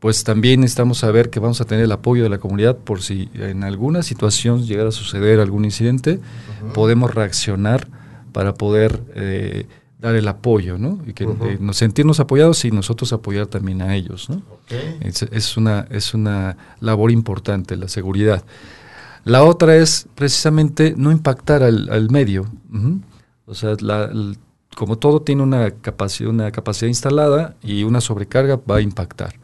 [0.00, 3.28] pues también necesitamos saber que vamos a tener el apoyo de la comunidad por si
[3.34, 6.18] en alguna situación llegara a suceder algún incidente,
[6.72, 7.86] podemos reaccionar
[8.32, 9.66] para poder eh,
[10.00, 11.00] dar el apoyo, ¿no?
[11.06, 14.40] Y que eh, nos sentirnos apoyados y nosotros apoyar también a ellos, ¿no?
[15.00, 18.42] Es, una, es una labor importante, la seguridad.
[19.24, 22.46] La otra es precisamente no impactar al, medio.
[23.44, 24.10] O sea, la,
[24.80, 29.38] como todo tiene una capacidad, una capacidad instalada y una sobrecarga va a impactar.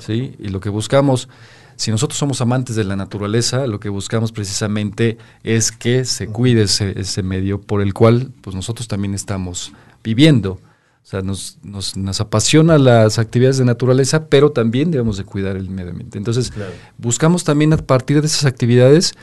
[0.00, 0.34] Sí.
[0.36, 1.28] Y lo que buscamos,
[1.76, 6.62] si nosotros somos amantes de la naturaleza, lo que buscamos precisamente es que se cuide
[6.62, 9.72] ese, medio por el cual pues nosotros también estamos
[10.02, 10.54] viviendo.
[10.54, 15.56] O sea, nos, nos, nos, apasiona las actividades de naturaleza, pero también debemos de cuidar
[15.56, 16.18] el medio ambiente.
[16.18, 16.52] Entonces,
[16.98, 19.14] buscamos también a partir de esas actividades,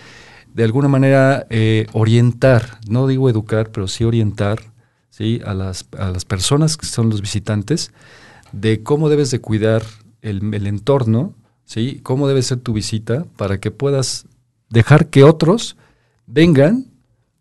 [0.53, 4.76] de alguna manera, eh, orientar, no digo educar, pero sí orientar
[5.17, 5.41] ¿sí?
[5.45, 7.91] a, las, a las personas que son los visitantes
[8.51, 9.83] de cómo debes de cuidar
[10.21, 11.33] el, el entorno,
[11.65, 11.99] ¿sí?
[12.03, 14.25] cómo debe ser tu visita para que puedas
[14.69, 15.75] dejar que otros
[16.27, 16.85] vengan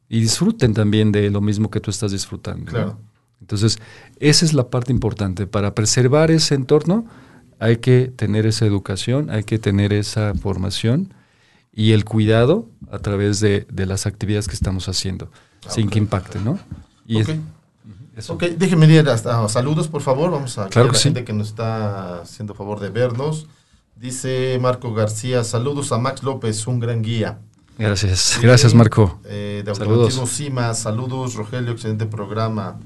[0.08, 2.98] y disfruten también de lo mismo que tú estás disfrutando.
[3.40, 3.78] Entonces,
[4.20, 5.46] esa es la parte importante.
[5.46, 7.06] Para preservar ese entorno
[7.58, 11.12] hay que tener esa educación, hay que tener esa formación
[11.72, 15.30] y el cuidado a través de, de las actividades que estamos haciendo,
[15.66, 16.58] ah, sin que impacte, ¿no?
[17.06, 17.20] Y
[18.28, 20.30] Ok, déjenme ir hasta saludos, por favor.
[20.30, 23.46] Vamos a claro la gente que nos está haciendo favor de vernos.
[23.94, 27.38] Dice Marco García, saludos a Max López, un gran guía.
[27.78, 29.20] Gracias, gracias Marco.
[29.24, 30.14] Eh, de saludos.
[30.30, 32.78] Cima, saludos, Rogelio, excelente programa.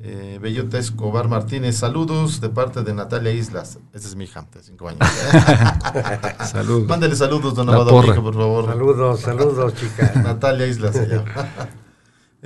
[0.00, 3.78] Eh, Bellota Escobar Martínez, saludos de parte de Natalia Islas.
[3.92, 5.00] Esa es mi hija, de cinco años.
[6.50, 6.88] saludos.
[6.88, 8.66] Mándale saludos, don Amado por favor.
[8.66, 10.12] Saludos, saludos, chica.
[10.22, 11.24] Natalia Islas se llama.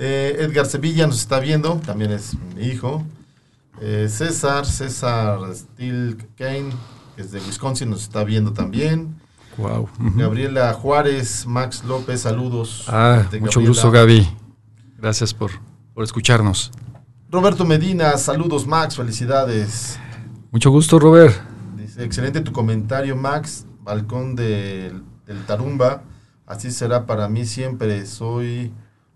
[0.01, 3.03] Eh, Edgar Sevilla nos está viendo, también es mi hijo.
[3.81, 6.69] Eh, César, César Steel Kane,
[7.17, 9.19] que es de Wisconsin, nos está viendo también.
[9.57, 9.89] Wow.
[10.15, 12.85] Gabriela Juárez, Max López, saludos.
[12.87, 14.25] Ah, mucho gusto, Gaby.
[14.97, 15.51] Gracias por,
[15.93, 16.71] por escucharnos.
[17.29, 19.99] Roberto Medina, saludos, Max, felicidades.
[20.51, 21.35] Mucho gusto, Robert.
[21.75, 23.65] Dice, excelente tu comentario, Max.
[23.81, 25.03] Balcón del
[25.45, 26.03] Tarumba.
[26.45, 28.05] Así será para mí siempre.
[28.05, 28.71] Soy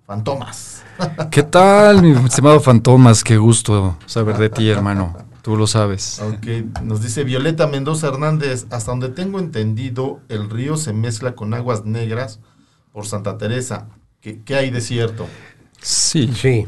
[0.05, 0.83] Fantomas.
[1.31, 3.23] ¿Qué tal, mi estimado Fantomas?
[3.23, 5.15] Qué gusto saber de ti, hermano.
[5.41, 6.19] Tú lo sabes.
[6.21, 11.53] Ok, nos dice Violeta Mendoza Hernández, hasta donde tengo entendido, el río se mezcla con
[11.53, 12.39] aguas negras
[12.91, 13.87] por Santa Teresa.
[14.21, 15.27] ¿Qué, hay de cierto?
[15.81, 16.31] Sí.
[16.33, 16.67] Sí.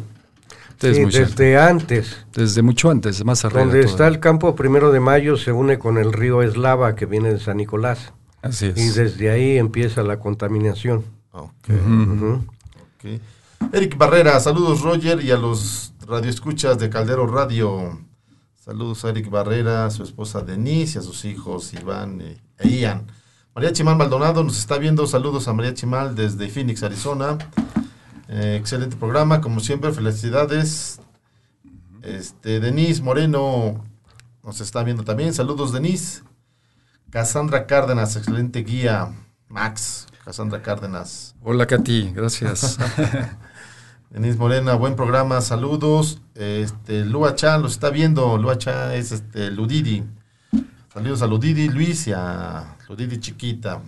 [0.82, 1.30] Es Sí, muy cierto.
[1.32, 2.26] desde antes.
[2.34, 3.62] Desde mucho antes, más arriba.
[3.62, 7.32] Donde está el campo primero de mayo se une con el río Eslava que viene
[7.34, 8.14] de San Nicolás.
[8.42, 8.78] Así es.
[8.78, 11.06] Y desde ahí empieza la contaminación.
[11.32, 12.44] Ok, Ujú.
[13.72, 18.00] Eric Barrera, saludos Roger y a los radioescuchas de Caldero Radio.
[18.56, 22.70] Saludos a Eric Barrera, a su esposa Denise y a sus hijos Iván e e
[22.70, 23.08] Ian.
[23.54, 25.08] María Chimal Maldonado nos está viendo.
[25.08, 27.38] Saludos a María Chimal desde Phoenix, Arizona.
[28.28, 31.00] Eh, excelente programa, como siempre, felicidades.
[32.02, 33.84] Este, Denise Moreno
[34.44, 35.34] nos está viendo también.
[35.34, 36.24] Saludos, Denise.
[37.10, 39.14] Cassandra Cárdenas, excelente guía.
[39.48, 41.36] Max, Cassandra Cárdenas.
[41.44, 42.80] Hola, Katy, gracias.
[44.10, 46.20] Denise Morena, buen programa, saludos.
[46.34, 48.36] Este, Lua los está viendo.
[48.40, 48.58] Lua
[48.96, 50.04] es este, Ludidi.
[50.92, 53.84] Saludos a Ludidi, Luis y a Ludidi Chiquita.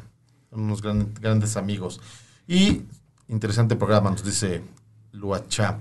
[0.51, 1.99] Son unos gran- grandes amigos.
[2.47, 2.83] Y
[3.29, 4.61] interesante programa, nos dice
[5.13, 5.79] Lua Cha.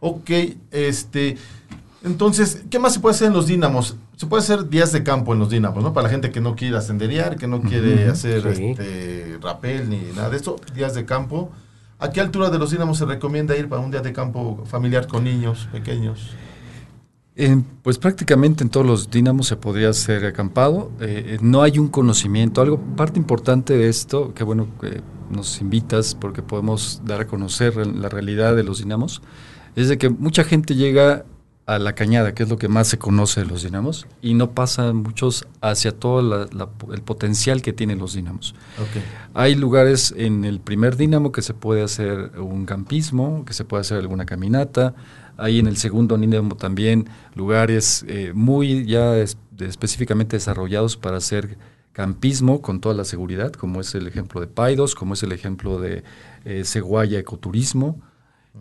[0.00, 0.30] Ok,
[0.70, 1.38] este.
[2.02, 3.96] Entonces, ¿qué más se puede hacer en los dínamos?
[4.16, 5.92] Se puede hacer días de campo en los dínamos, ¿no?
[5.92, 8.66] Para la gente que no quiere ascenderear, que no quiere hacer Sí.
[8.66, 11.50] este, rapel ni nada de esto, días de campo.
[11.98, 15.06] ¿A qué altura de los dínamos se recomienda ir para un día de campo familiar
[15.08, 16.30] con niños pequeños?
[17.36, 20.92] Eh, pues prácticamente en todos los dínamos se podría hacer acampado.
[21.00, 22.60] Eh, no hay un conocimiento.
[22.62, 27.76] Algo, parte importante de esto, que bueno que nos invitas porque podemos dar a conocer
[27.86, 29.22] la realidad de los dinamos,
[29.74, 31.24] es de que mucha gente llega
[31.66, 34.50] a la cañada, que es lo que más se conoce de los dinamos, y no
[34.50, 38.54] pasan muchos hacia todo la- la- el potencial que tienen los dinamos.
[39.32, 43.80] Hay lugares en el primer dínamo que se puede hacer un campismo, que se puede
[43.80, 44.94] hacer alguna caminata.
[45.38, 51.56] Hay en el segundo dínamo también lugares eh, muy ya es- específicamente desarrollados para hacer
[51.92, 55.80] campismo con toda la seguridad, como es el ejemplo de Paidos, como es el ejemplo
[55.80, 56.02] de
[56.44, 58.00] eh, Seguaya Ecoturismo,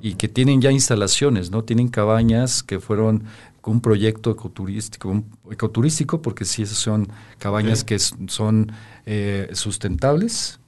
[0.02, 1.64] y que tienen ya instalaciones, ¿no?
[1.64, 3.24] Tienen cabañas que fueron
[3.62, 7.08] con un proyecto ecoturístico, un- ecoturístico porque sí, esas son
[7.40, 8.72] cabañas que son
[9.06, 10.60] eh, sustentables,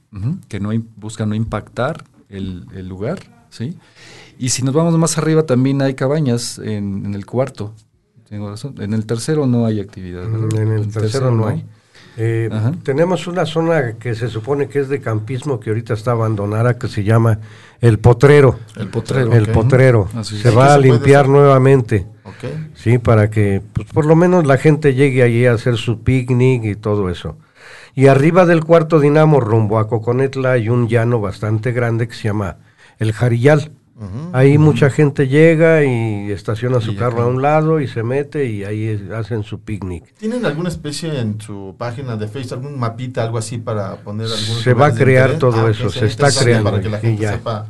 [0.48, 3.18] que no buscan no impactar el, el lugar,
[3.50, 3.76] ¿sí?
[4.38, 7.74] Y si nos vamos más arriba también hay cabañas en, en el cuarto,
[8.28, 8.74] tengo razón.
[8.80, 10.22] En el tercero no hay actividad.
[10.28, 10.62] ¿verdad?
[10.62, 11.64] En el tercero no hay.
[12.18, 12.48] Eh,
[12.82, 16.88] tenemos una zona que se supone que es de campismo que ahorita está abandonada que
[16.88, 17.40] se llama
[17.80, 18.58] El Potrero.
[18.76, 19.32] El potrero.
[19.32, 19.48] El.
[19.48, 20.08] Potrero.
[20.14, 22.06] Así se va ¿Qué a se limpiar nuevamente.
[22.74, 26.64] Sí, para que pues, por lo menos la gente llegue allí a hacer su picnic
[26.64, 27.36] y todo eso.
[27.94, 32.24] Y arriba del cuarto dinamo, rumbo a Coconetla, hay un llano bastante grande que se
[32.24, 32.58] llama
[32.98, 33.72] El Jarillal.
[33.98, 34.30] Ujú.
[34.34, 38.44] Ahí mucha gente llega y estaciona su Y carro a un lado y se mete
[38.44, 40.12] y ahí es- hacen su picnic.
[40.18, 44.62] ¿Tienen alguna especie en su página de Facebook, algún mapita, algo así para poner algunos
[44.62, 47.26] Se va a crear todo Ah, eso, se está creando, Para que la sí, gente
[47.28, 47.66] sepa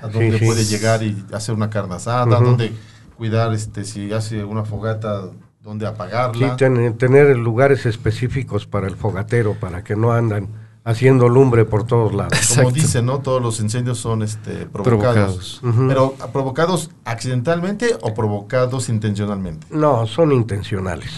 [0.00, 0.46] a dónde sí.
[0.46, 2.44] puede llegar y hacer una carne asada, Ujú.
[2.46, 2.72] dónde
[3.18, 5.24] cuidar, este, si hace una fogata,
[5.62, 6.56] dónde Sí, apagarla.
[6.56, 10.48] ten- tener lugares específicos para el fogatero, para que no andan
[10.86, 12.54] haciendo lumbre por todos lados.
[12.56, 13.18] Como dicen, ¿no?
[13.18, 15.60] Todos los incendios son este, provocados.
[15.88, 19.66] Pero ¿provocados accidentalmente o provocados intencionalmente?
[19.70, 21.10] No, son intencionales.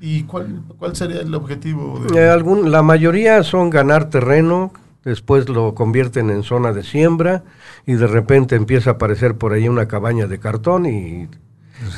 [0.00, 2.00] ¿Y cuál, cuál sería el objetivo?
[2.00, 4.72] de- Eh, algún, la mayoría son ganar terreno,
[5.04, 7.42] después lo convierten en zona de siembra
[7.86, 11.28] y de repente empieza a aparecer por ahí una cabaña de cartón y,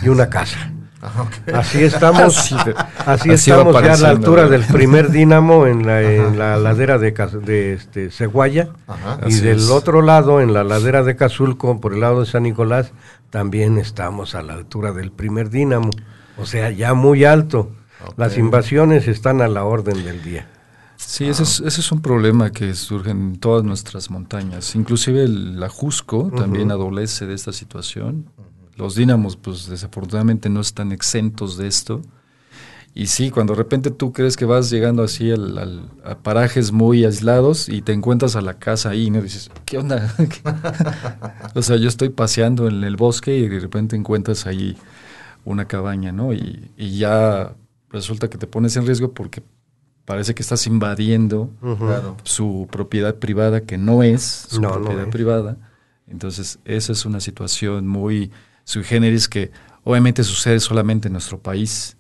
[0.03, 0.73] y una casa.
[1.05, 1.29] Ah.
[1.53, 2.55] Así estamos,
[3.07, 4.59] Así estamos ya a la altura ¿verdad?
[4.59, 8.71] del primer dínamo en la, en la ladera de, este, Ceguaya.
[8.87, 9.19] Ajá.
[9.27, 9.71] Y del es.
[9.71, 12.93] otro lado, en la ladera de Cazulco, por el lado de San Nicolás,
[13.29, 15.91] también estamos a la altura del primer dínamo.
[16.39, 17.71] O sea, ya muy alto.
[18.17, 20.49] Las invasiones están a la orden del día.
[20.97, 24.75] Sí, ese es, ese es un problema que surge en todas nuestras montañas.
[24.75, 28.27] Inclusive el, la Jusco también adolece de esta situación.
[28.77, 32.03] Los dínamos, pues desafortunadamente no están exentos de esto.
[32.97, 36.71] Y sí, cuando de repente tú crees que vas llegando así al, al- a parajes
[36.71, 39.21] muy aislados y te encuentras a la casa ahí, ¿no?
[39.21, 40.15] Dices, ¿qué onda?
[41.55, 44.77] o sea, yo estoy paseando en el bosque y de repente encuentras ahí
[45.45, 46.33] una cabaña, ¿no?
[46.33, 47.55] Y, y ya
[47.91, 49.43] resulta que te pones en riesgo porque
[50.05, 52.17] parece que estás invadiendo Claro.
[52.25, 55.13] su propiedad privada, que no es su No, no propiedad es.
[55.13, 55.57] privada.
[56.07, 58.31] Entonces, esa es una situación muy
[58.65, 59.51] sui generis que
[59.85, 61.97] obviamente sucede solamente en nuestro país.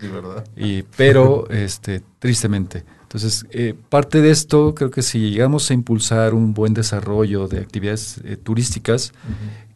[0.00, 0.46] Sí, ¿verdad?
[0.56, 2.84] Y, pero, este, tristemente.
[3.02, 7.60] Entonces, eh, parte de esto, creo que si llegamos a impulsar un buen desarrollo de
[7.60, 9.12] actividades eh, turísticas,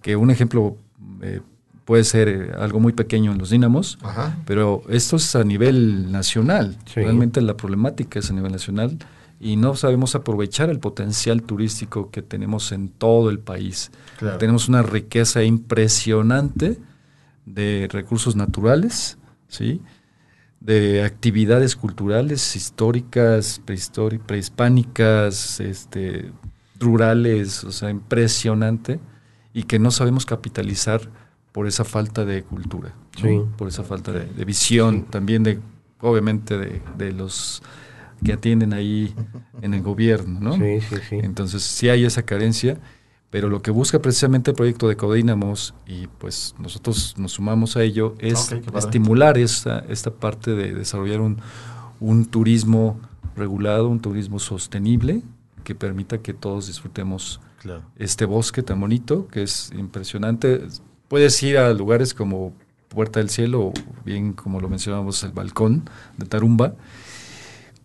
[0.02, 0.76] que un ejemplo
[1.20, 1.40] eh,
[1.84, 4.38] puede ser eh, algo muy pequeño en los dínamos, Ajá.
[4.46, 6.76] pero esto es a nivel nacional.
[6.86, 7.00] Sí.
[7.00, 8.96] Realmente la problemática es a nivel nacional
[9.40, 13.90] y no sabemos aprovechar el potencial turístico que tenemos en todo el país.
[14.38, 16.78] Tenemos una riqueza impresionante
[17.46, 19.16] de recursos naturales,
[19.48, 19.80] ¿sí?
[20.60, 26.30] de actividades culturales, históricas, prehispánicas, este,
[26.78, 29.00] rurales, o sea, impresionante,
[29.54, 31.00] y que no sabemos capitalizar
[31.52, 32.94] por esa falta de cultura,
[33.56, 35.58] por esa falta de, visión, también de,
[36.02, 37.62] obviamente, de, de los
[38.24, 39.14] que atienden ahí
[39.62, 40.52] en el gobierno, ¿no?
[40.54, 41.18] Sí, sí, sí.
[41.22, 42.78] Entonces sí hay esa carencia,
[43.30, 47.82] pero lo que busca precisamente el proyecto de Codínamos, y pues nosotros nos sumamos a
[47.82, 51.38] ello, es estimular esta, esta parte de desarrollar un,
[52.00, 52.98] un turismo
[53.36, 55.22] regulado, un turismo sostenible,
[55.62, 57.40] que permita que todos disfrutemos
[57.96, 60.66] este bosque tan bonito, que es impresionante.
[61.08, 62.52] Puedes ir a lugares como
[62.88, 63.72] Puerta del Cielo, o
[64.04, 66.74] bien como lo mencionamos, el balcón de Tarumba,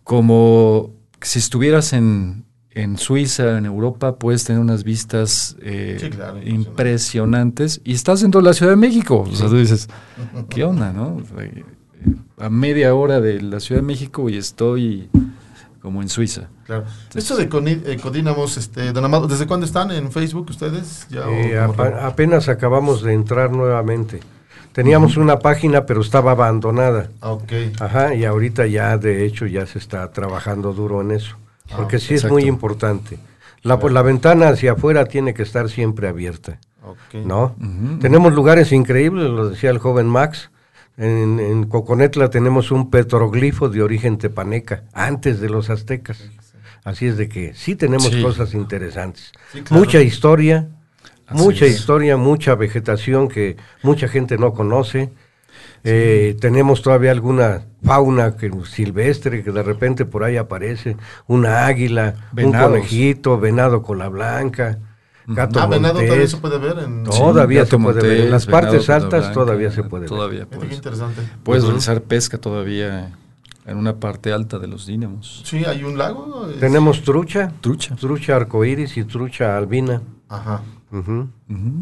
[0.06, 5.98] como si estuvieras en, en Suiza, en Europa, puedes tener unas vistas eh,
[6.44, 9.26] impresionantes y estás dentro de la Ciudad de México.
[9.28, 9.88] O sea, tú dices,
[10.48, 11.20] ¿qué onda, no?
[11.40, 11.64] Eh,
[12.38, 15.10] a media hora de la Ciudad de México y estoy
[15.82, 16.50] como en Suiza.
[16.66, 16.84] Claro.
[17.12, 17.48] Esto de
[17.86, 21.08] eh, Codínamos, este, don Amado, ¿desde cuándo están en Facebook ustedes?
[21.10, 21.64] ¿Ya
[22.06, 24.20] apenas acabamos de entrar nuevamente.
[24.76, 27.08] Teníamos una página, pero estaba abandonada.
[27.22, 27.52] Ah, ok.
[27.80, 31.34] Ajá, y ahorita ya, de hecho, ya se está trabajando duro en eso.
[31.70, 33.18] Ah, porque sí es muy importante.
[33.62, 36.58] La, pues, la ventana hacia afuera tiene que estar siempre abierta.
[36.84, 37.24] Okay.
[37.24, 37.56] ¿No?
[38.02, 40.50] Tenemos lugares increíbles, lo decía el joven Max.
[40.98, 46.22] En, en, Coconetla tenemos un petroglifo de origen tepaneca, antes de los aztecas.
[46.84, 49.32] Así es de que sí tenemos cosas interesantes.
[49.70, 50.68] Mucha historia,
[51.30, 55.10] mucha historia, mucha vegetación que mucha gente no conoce.
[55.84, 60.96] Eh, tenemos todavía alguna fauna que, silvestre que de repente por ahí aparece,
[61.28, 64.78] una águila, un conejito, venado con la blanca.
[65.28, 66.78] Gato ah, venado todavía se puede ver.
[66.78, 67.04] En...
[67.04, 68.20] Todavía se puede ver.
[68.22, 70.58] En las partes altas todavía se puede todavía ver.
[70.58, 71.22] Puedes, interesante.
[71.42, 73.12] Puedes realizar pesca todavía
[73.64, 75.42] en una parte alta de los dínamos.
[75.44, 76.48] Sí, hay un lago.
[76.60, 77.52] Tenemos trucha.
[77.60, 77.96] Trucha.
[77.96, 80.02] Trucha arcoíris y trucha albina.
[80.28, 80.62] Ajá.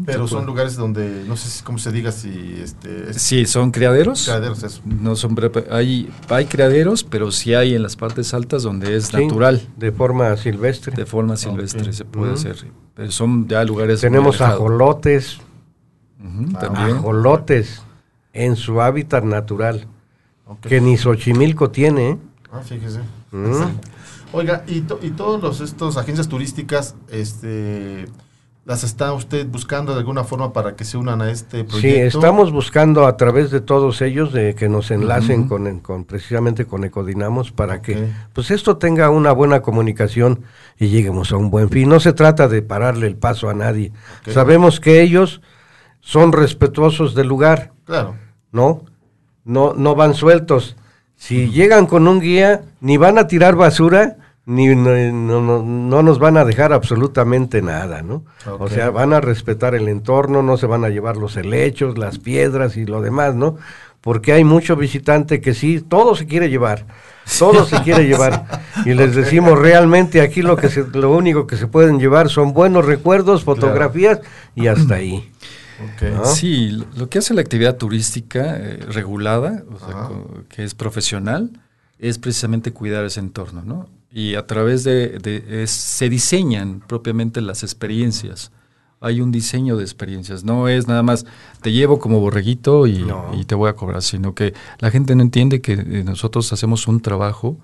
[0.05, 2.59] Pero son lugares donde, no sé cómo se diga, si...
[2.61, 4.23] Este, sí, son criaderos.
[4.23, 4.81] Criaderos, eso.
[4.85, 5.35] No son,
[5.71, 9.61] hay, hay criaderos, pero sí hay en las partes altas donde es natural.
[9.77, 10.95] De forma silvestre.
[10.95, 12.57] De forma silvestre se puede hacer.
[12.95, 14.01] Pero son ya lugares...
[14.01, 15.39] Tenemos ajolotes.
[16.59, 16.97] también.
[16.97, 17.81] Ajolotes
[18.33, 19.87] en su hábitat natural.
[20.61, 22.11] Que ni Xochimilco tiene.
[22.11, 22.17] ¿eh?
[22.51, 22.99] Ah, fíjese.
[24.31, 28.05] Oiga, y, y todos los estos agencias turísticas, este
[28.65, 31.79] ¿Las está usted buscando de alguna forma para que se unan a este proyecto?
[31.79, 36.65] Sí, estamos buscando a través de todos ellos de que nos enlacen con, con, precisamente
[36.65, 40.45] con Ecodinamos para que pues esto tenga una buena comunicación
[40.79, 41.87] y lleguemos a un buen fin.
[41.87, 43.91] No se trata de pararle el paso a nadie.
[44.33, 45.41] Sabemos que ellos
[45.99, 47.71] son respetuosos del lugar.
[47.85, 48.15] Claro.
[48.51, 48.81] ¿No?
[49.43, 50.75] No no van sueltos.
[51.17, 56.37] Si llegan con un guía, ni van a tirar basura, ni no, no, nos van
[56.37, 58.23] a dejar absolutamente nada, ¿no?
[58.59, 62.19] O sea, van a respetar el entorno, no se van a llevar los helechos, las
[62.19, 63.57] piedras y lo demás, ¿no?
[64.01, 66.85] Porque hay mucho visitante que sí, todo se quiere llevar,
[67.39, 68.45] todo se quiere llevar.
[68.85, 72.53] Y les decimos, realmente aquí lo, que se, lo único que se pueden llevar son
[72.53, 74.19] buenos recuerdos, fotografías
[74.53, 75.31] y hasta ahí.
[76.23, 79.63] Sí, lo que hace la actividad turística eh, regulada,
[80.49, 81.49] que es profesional,
[81.97, 83.89] es precisamente cuidar ese entorno, ¿no?
[84.15, 88.49] Y a través de, se diseñan propiamente las experiencias.
[89.01, 91.25] Hay un diseño de experiencias, no es nada más
[91.61, 93.05] te llevo como borreguito y,
[93.45, 97.01] te voy a cobrar, sino que la gente no entiende que eh, nosotros hacemos un
[97.01, 97.57] trabajo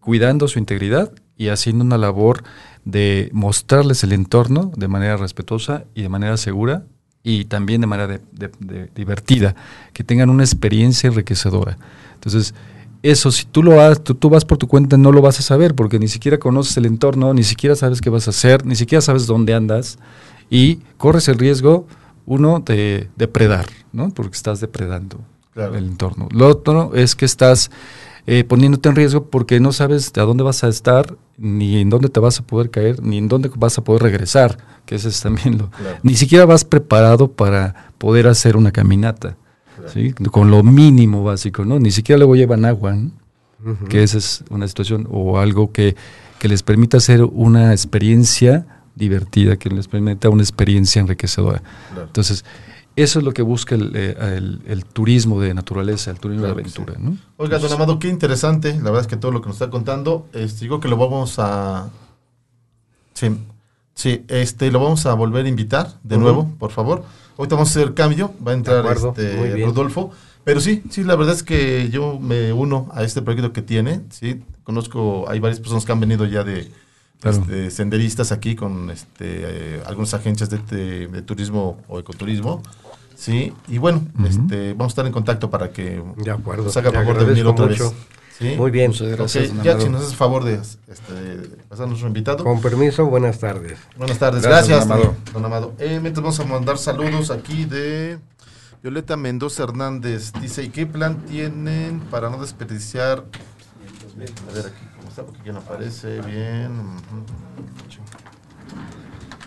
[0.00, 2.42] cuidando su integridad y haciendo una labor
[2.84, 6.82] de mostrarles el entorno de manera respetuosa y de manera segura
[7.22, 8.20] y también de manera
[8.92, 9.54] divertida,
[9.92, 11.78] que tengan una experiencia enriquecedora.
[12.14, 12.54] Entonces,
[13.02, 15.74] eso si tú lo has, tú, vas por tu cuenta no lo vas a saber
[15.74, 19.00] porque ni siquiera conoces el entorno, ni siquiera sabes qué vas a hacer, ni siquiera
[19.00, 19.98] sabes dónde andas
[20.50, 21.86] y corres el riesgo,
[22.24, 24.10] uno, de depredar, ¿no?
[24.10, 25.20] Porque estás depredando
[25.54, 26.28] el entorno.
[26.32, 27.70] Lo otro es que estás
[28.26, 32.08] eh, poniéndote en riesgo porque no sabes a dónde vas a estar, ni en dónde
[32.08, 35.20] te vas a poder caer, ni en dónde vas a poder regresar, que ese es
[35.20, 35.70] también lo...
[36.02, 39.36] Ni siquiera vas preparado para poder hacer una caminata
[40.30, 41.78] con lo mínimo básico, ¿no?
[41.78, 42.96] Ni siquiera luego llevan agua,
[43.88, 45.96] que esa es una situación o algo que,
[46.42, 51.60] les permita hacer una experiencia divertida, que les permita una experiencia enriquecedora.
[52.00, 52.44] Entonces,
[52.98, 56.56] Eso es lo que busca el, eh, el- el turismo de naturaleza, el turismo Claro
[56.56, 56.94] de que aventura.
[56.96, 57.02] sí.
[57.04, 57.18] ¿no?
[57.36, 58.72] Oiga, don Amado, qué interesante.
[58.72, 61.34] La verdad es que todo lo que nos está contando, este, digo que lo vamos
[61.38, 61.90] a.
[63.12, 63.26] Sí,
[63.94, 67.04] sí, este, lo vamos a volver a invitar de nuevo, por favor.
[67.38, 69.64] Ahorita vamos a hacer el cambio, va a entrar este.
[69.64, 70.10] Rodolfo.
[70.44, 74.02] Pero sí, sí, la verdad es que yo me uno a este proyecto que tiene.
[74.10, 76.70] Sí, conozco, hay varias personas que han venido ya de
[77.20, 77.38] Claro.
[77.38, 82.62] este, senderistas aquí con este, eh, algunas agencias de, de- de turismo o ecoturismo.
[83.16, 86.64] Sí, y bueno, este, vamos a estar en contacto para que De acuerdo.
[86.64, 87.90] nos haga favor de venir otra mucho.
[87.90, 87.98] vez.
[88.38, 88.54] ¿Sí?
[88.56, 88.90] Muy bien.
[88.90, 89.48] Muchas gracias.
[89.48, 89.86] don Jack, Amado.
[89.86, 92.44] si nos haces favor de este, pasar a nuestro invitado.
[92.44, 93.78] Con permiso, buenas tardes.
[93.96, 95.16] Buenas tardes, Gracias, gracias, don Amado.
[95.32, 95.74] don Amado.
[95.78, 98.18] Eh, mientras vamos a mandar saludos aquí de
[98.82, 100.32] Violeta Mendoza Hernández.
[100.40, 103.24] Dice, ¿y qué plan tienen para no desperdiciar?
[104.50, 106.72] A ver aquí cómo está, porque aquí no aparece bien.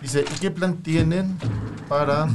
[0.02, 1.38] Dice, ¿y qué plan tienen
[1.88, 2.28] para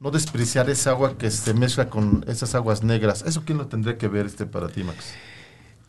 [0.00, 3.22] no desperdiciar esa agua que se mezcla con esas aguas negras?
[3.26, 5.12] ¿Eso quién lo tendría que ver este para ti, Max?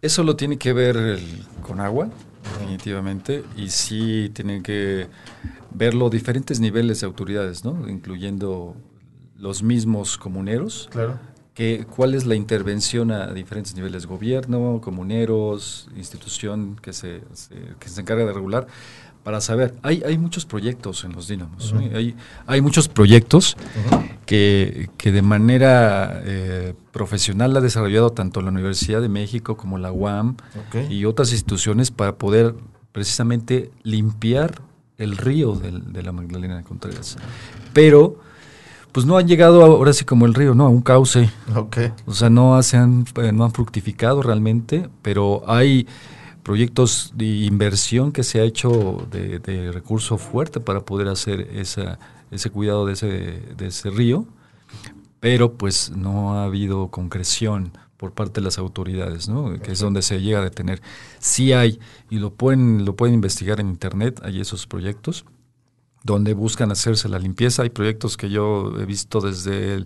[0.01, 2.09] Eso lo tiene que ver el- con agua,
[2.53, 5.07] definitivamente, y sí tienen que
[5.73, 7.87] verlo diferentes niveles de autoridades, ¿no?
[7.87, 8.75] Incluyendo
[9.37, 11.19] los mismos comuneros, Claro.
[11.53, 17.87] que, cuál es la intervención a diferentes niveles, gobierno, comuneros, institución que se, se- que
[17.89, 18.65] se encarga de regular,
[19.23, 19.75] para saber.
[19.83, 22.15] Hay, hay muchos proyectos en los Dínamos, hay,
[22.47, 23.55] hay muchos proyectos
[24.31, 29.91] que, que de manera eh, profesional ha desarrollado tanto la Universidad de México como la
[29.91, 30.37] UAM
[30.89, 32.55] y otras instituciones para poder
[32.93, 34.61] precisamente limpiar
[34.97, 37.17] el río del- de la Magdalena de Contreras.
[37.73, 38.19] Pero,
[38.93, 40.65] pues no han llegado ahora sí como el río, ¿no?
[40.65, 41.29] A un cauce.
[42.05, 45.87] O sea, no, se han, eh, no han fructificado realmente, pero hay
[46.41, 51.99] proyectos de inversión que se ha hecho de, de recurso fuerte para poder hacer esa,
[52.31, 54.25] ese cuidado de ese, de ese río,
[55.19, 59.53] pero pues no ha habido concreción por parte de las autoridades, ¿no?
[59.59, 60.81] que es donde se llega a detener.
[61.19, 61.79] Sí hay,
[62.09, 65.25] y lo pueden, lo pueden investigar en internet, hay esos proyectos
[66.03, 67.61] donde buscan hacerse la limpieza.
[67.61, 69.85] Hay proyectos que yo he visto desde el-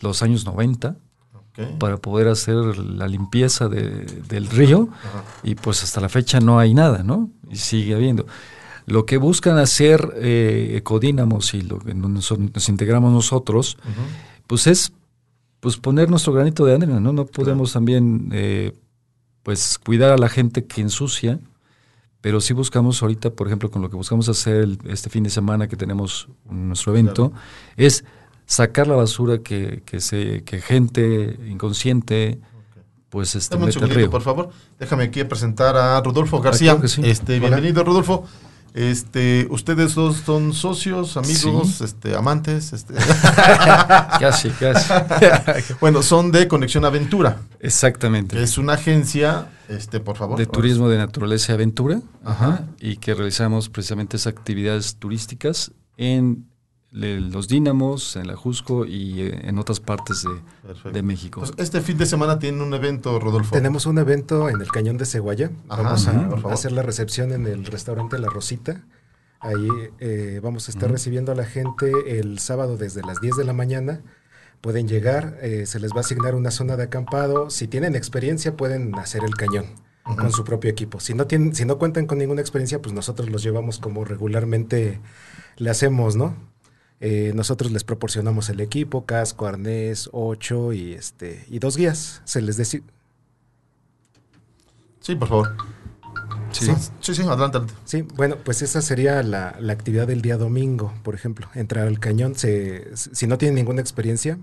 [0.00, 0.96] los años 90
[1.32, 1.78] Ok.
[1.78, 5.22] para poder hacer la limpieza de- del río Ajá.
[5.44, 7.30] y pues hasta la fecha no hay nada, ¿no?
[7.48, 8.26] Y sigue habiendo.
[8.86, 13.78] Lo que buscan hacer eh, Ecodínamos y lo que nos, nos integramos nosotros,
[14.46, 14.92] pues es
[15.60, 17.12] pues poner nuestro granito de arena, ¿no?
[17.14, 18.72] No podemos también eh,
[19.42, 21.38] pues cuidar a la gente que ensucia,
[22.20, 25.30] pero sí buscamos ahorita, por ejemplo, con lo que buscamos hacer el- este fin de
[25.30, 27.32] semana que tenemos nuestro evento,
[27.76, 28.04] es
[28.44, 32.38] sacar la basura que, que se, que gente inconsciente
[33.08, 34.10] pues este, Dame un mete río.
[34.10, 34.50] por favor.
[34.78, 36.72] Déjame aquí presentar a Rodolfo García.
[36.72, 37.00] claro que sí.
[37.04, 37.48] Este, Hola.
[37.48, 38.26] bienvenido, Rodolfo.
[38.74, 41.84] Este, ustedes dos son socios, amigos, Sí.
[41.84, 42.94] este, amantes, este.
[44.20, 44.92] Casi, casi.
[45.80, 48.36] bueno, son de Conexión Aventura, Exactamente.
[48.36, 50.36] que es una agencia, este, por favor.
[50.36, 52.64] de turismo de naturaleza y aventura Ajá.
[52.80, 56.46] y que realizamos precisamente esas actividades turísticas en
[56.94, 60.24] los Dínamos, en la Jusco y eh, en otras partes
[60.92, 61.42] de, México.
[61.56, 63.52] Este fin de semana tiene un evento, Rodolfo.
[63.52, 65.50] Tenemos un evento en el Cañón de Ceguaya.
[65.68, 66.52] Ajá, vamos a por favor.
[66.52, 68.84] hacer la recepción en el restaurante La Rosita.
[69.40, 69.68] Ahí
[69.98, 73.52] eh, vamos a estar recibiendo a la gente el sábado desde las 10 de la
[73.52, 74.00] mañana.
[74.60, 77.50] Pueden llegar, eh, se les va a asignar una zona de acampado.
[77.50, 79.66] Si tienen experiencia, pueden hacer el cañón
[80.04, 81.00] con su propio equipo.
[81.00, 85.00] Si no, tienen, si no cuentan con ninguna experiencia, pues nosotros los llevamos como regularmente
[85.56, 86.53] le hacemos, ¿no?
[87.06, 92.22] Eh, nosotros les proporcionamos el equipo, casco, arnés, ocho y, este, y dos guías.
[92.24, 92.82] Se les desi-
[95.00, 95.56] Sí, por favor.
[96.52, 96.66] Sí.
[96.66, 97.74] Sí, sí, sí, adelante, adelante.
[97.84, 101.48] Sí, bueno, pues esa sería la, la actividad del día domingo, por ejemplo.
[101.54, 104.38] Entrar al cañón, se, si no tienen ninguna experiencia,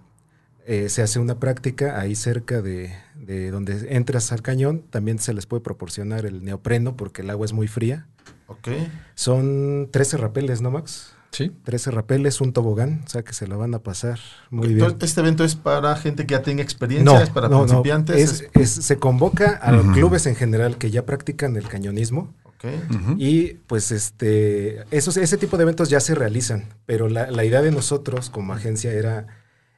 [0.68, 4.84] eh, se hace una práctica ahí cerca de, de donde entras al cañón.
[4.92, 8.06] También se les puede proporcionar el neopreno porque el agua es muy fría.
[8.46, 8.68] Ok.
[9.16, 11.14] Son 13 rapeles, ¿no, Max?
[11.32, 11.52] Sí.
[11.64, 14.20] 13 rapeles, un tobogán, o sea que se la van a pasar
[14.50, 15.06] muy Entonces, bien.
[15.08, 18.18] este evento es para gente que ya tenga experiencia, es para principiantes.
[18.18, 22.34] es- es- es- se convoca a los clubes en general que ya practican el cañonismo.
[22.46, 22.66] ok.
[22.92, 23.16] Ujú.
[23.18, 27.62] Y pues este, esos, ese tipo de eventos ya se realizan, pero la, la idea
[27.62, 29.28] de nosotros como agencia era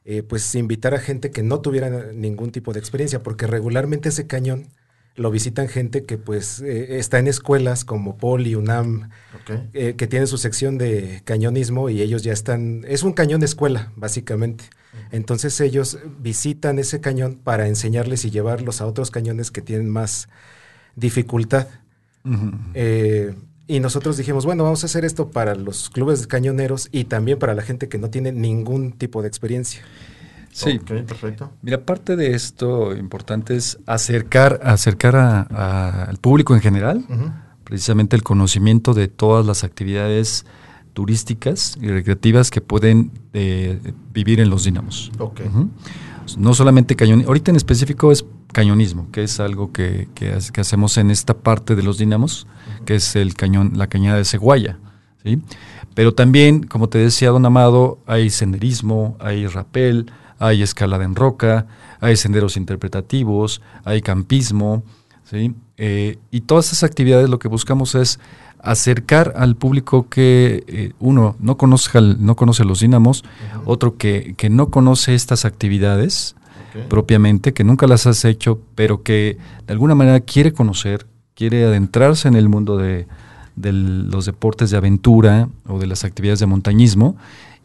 [0.05, 4.27] eh, pues invitar a gente que no tuviera ningún tipo de experiencia, porque regularmente ese
[4.27, 4.67] cañón
[5.15, 9.09] lo visitan gente que pues eh, está en escuelas como Poli, UNAM,
[9.73, 13.45] eh, que tienen su sección de cañonismo y ellos ya están, es un cañón de
[13.45, 14.65] escuela, básicamente.
[15.11, 20.29] Entonces ellos visitan ese cañón para enseñarles y llevarlos a otros cañones que tienen más
[20.95, 21.67] dificultad.
[22.73, 23.35] Eh,
[23.65, 27.39] Y nosotros dijimos, bueno, vamos a hacer esto para los clubes de cañoneros y también
[27.39, 29.81] para la gente que no tiene ningún tipo de experiencia.
[30.53, 31.51] Sí, Ok, perfecto.
[31.63, 37.03] Mira, parte de esto importante es acercar, acercar a- a- al público en general,
[37.63, 40.45] precisamente el conocimiento de todas las actividades
[40.93, 43.79] turísticas y recreativas que pueden eh,
[44.13, 45.11] vivir en los dínamos.
[45.17, 45.41] Ok.
[45.47, 45.69] Ujú.
[46.37, 50.61] No solamente cañonismo, ahorita en específico es cañonismo, que es algo que, que ha- que
[50.61, 52.45] hacemos en esta parte de los dínamos,
[52.85, 54.77] que es el cañón, la cañada de Ceguaya.
[55.23, 55.41] ¿sí?
[55.95, 60.11] Pero también, como te decía Don Amado, hay senderismo, hay rapel,
[60.43, 61.67] hay escalada en roca,
[62.01, 64.83] hay senderos interpretativos, hay campismo,
[65.23, 65.55] ¿sí?
[65.77, 68.19] Eh, y todas esas actividades lo que buscamos es
[68.59, 73.23] acercar al público que eh, uno no conozca no conoce los dínamos,
[73.65, 76.35] otro que, que no conoce estas actividades
[76.89, 82.27] propiamente, que nunca las has hecho, pero que de alguna manera quiere conocer, quiere adentrarse
[82.27, 83.07] en el mundo de,
[83.55, 87.15] de los deportes de aventura o de las actividades de montañismo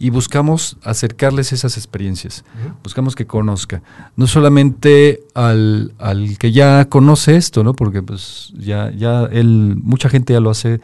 [0.00, 2.44] y buscamos acercarles esas experiencias,
[2.82, 3.82] buscamos que conozca,
[4.16, 7.74] no solamente al, al que ya conoce esto, ¿no?
[7.74, 10.80] porque pues ya, ya él, mucha gente ya lo hace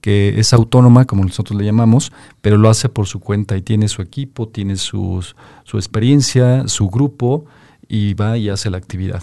[0.00, 3.88] que es autónoma, como nosotros le llamamos, pero lo hace por su cuenta y tiene
[3.88, 5.34] su equipo, tiene sus-
[5.64, 7.46] su experiencia, su grupo
[7.88, 9.22] y va y hace la actividad.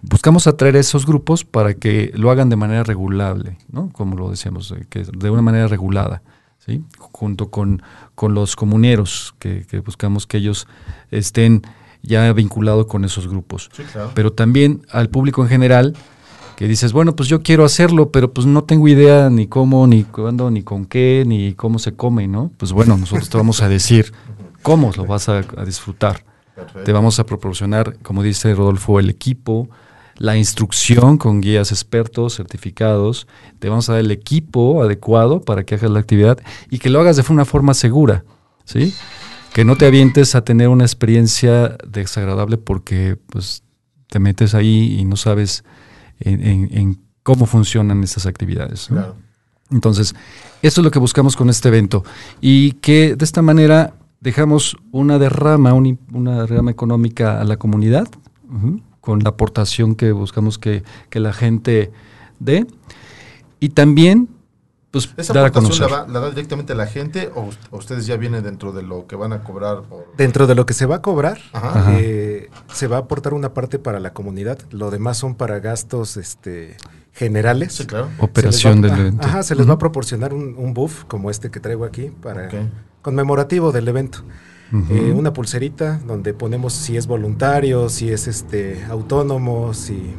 [0.00, 3.90] Buscamos atraer a esos grupos para que lo hagan de manera regulable, ¿no?
[3.92, 6.22] como lo decíamos, que de una manera regulada,
[6.64, 6.84] ¿sí?
[6.98, 7.82] junto con,
[8.14, 10.66] con los comuneros, que, que buscamos que ellos
[11.10, 11.62] estén
[12.02, 14.10] ya vinculados con esos grupos Sí, claro.
[14.14, 15.96] pero también al público en general
[16.56, 20.04] que dices, bueno, pues yo quiero hacerlo, pero pues no tengo idea ni cómo, ni
[20.04, 22.52] cuándo, ni con qué, ni cómo se come, ¿no?
[22.58, 24.12] Pues bueno, nosotros te vamos a decir
[24.62, 26.24] cómo lo vas a, a disfrutar.
[26.54, 26.84] Perfecto.
[26.84, 29.70] Te vamos a proporcionar, como dice Rodolfo, el equipo,
[30.22, 33.26] la instrucción con guías expertos, certificados,
[33.58, 36.38] te vamos a dar el equipo adecuado para que hagas la actividad
[36.70, 38.24] y que lo hagas de una forma segura,
[38.64, 38.94] ¿sí?
[39.52, 43.64] Que no te avientes a tener una experiencia desagradable porque pues
[44.06, 45.64] te metes ahí y no sabes
[46.20, 48.90] en, en- en cómo funcionan estas actividades.
[48.90, 48.96] ¿no?
[48.98, 49.16] Claro.
[49.72, 50.14] Entonces,
[50.62, 52.04] eso es lo que buscamos con este evento.
[52.40, 58.06] Y que de esta manera dejamos una derrama, una derrama económica a la comunidad,
[59.02, 61.92] con la aportación que buscamos que, que la gente
[62.38, 62.66] dé.
[63.60, 64.28] Y también,
[64.90, 65.90] pues, ¿Esa dar a aportación conocer.
[65.90, 68.82] la, va- la da directamente la gente o, us- o ustedes ya vienen dentro de
[68.82, 69.82] lo que van a cobrar?
[69.82, 70.06] Por...
[70.16, 71.78] Dentro de lo que se va a cobrar, Ajá.
[71.80, 71.92] Ajá.
[71.98, 74.58] eh, se va a aportar una parte para la comunidad.
[74.70, 76.76] Lo demás son para gastos este,
[77.12, 77.72] generales.
[77.74, 78.08] Sí, claro.
[78.18, 79.26] Operación del ah, evento.
[79.26, 82.48] Ajá, se les va a proporcionar un, un buff como este que traigo aquí para
[83.02, 84.22] conmemorativo del evento.
[84.90, 90.14] Eh, una pulserita donde ponemos si es voluntario, si es este autónomo, si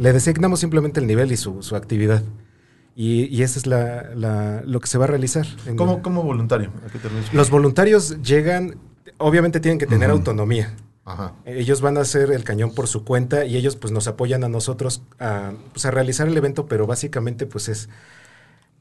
[0.00, 2.22] le designamos simplemente el nivel y su, su actividad.
[2.96, 5.46] Y, y esa es la, la- lo que se va a realizar.
[5.66, 6.70] en- ¿Cómo, cómo voluntario?
[6.84, 7.32] ¿A qué te refieres?
[7.34, 8.76] Los voluntarios llegan,
[9.18, 10.74] obviamente tienen que tener autonomía.
[11.04, 11.34] Ajá.
[11.44, 14.48] Ellos van a hacer el cañón por su cuenta y ellos pues nos apoyan a
[14.48, 17.88] nosotros a, pues, a realizar el evento, pero básicamente pues es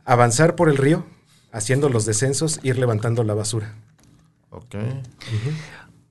[0.06, 1.06] avanzar por el río,
[1.52, 3.76] haciendo los descensos, ir levantando la basura.
[4.58, 4.76] Ok.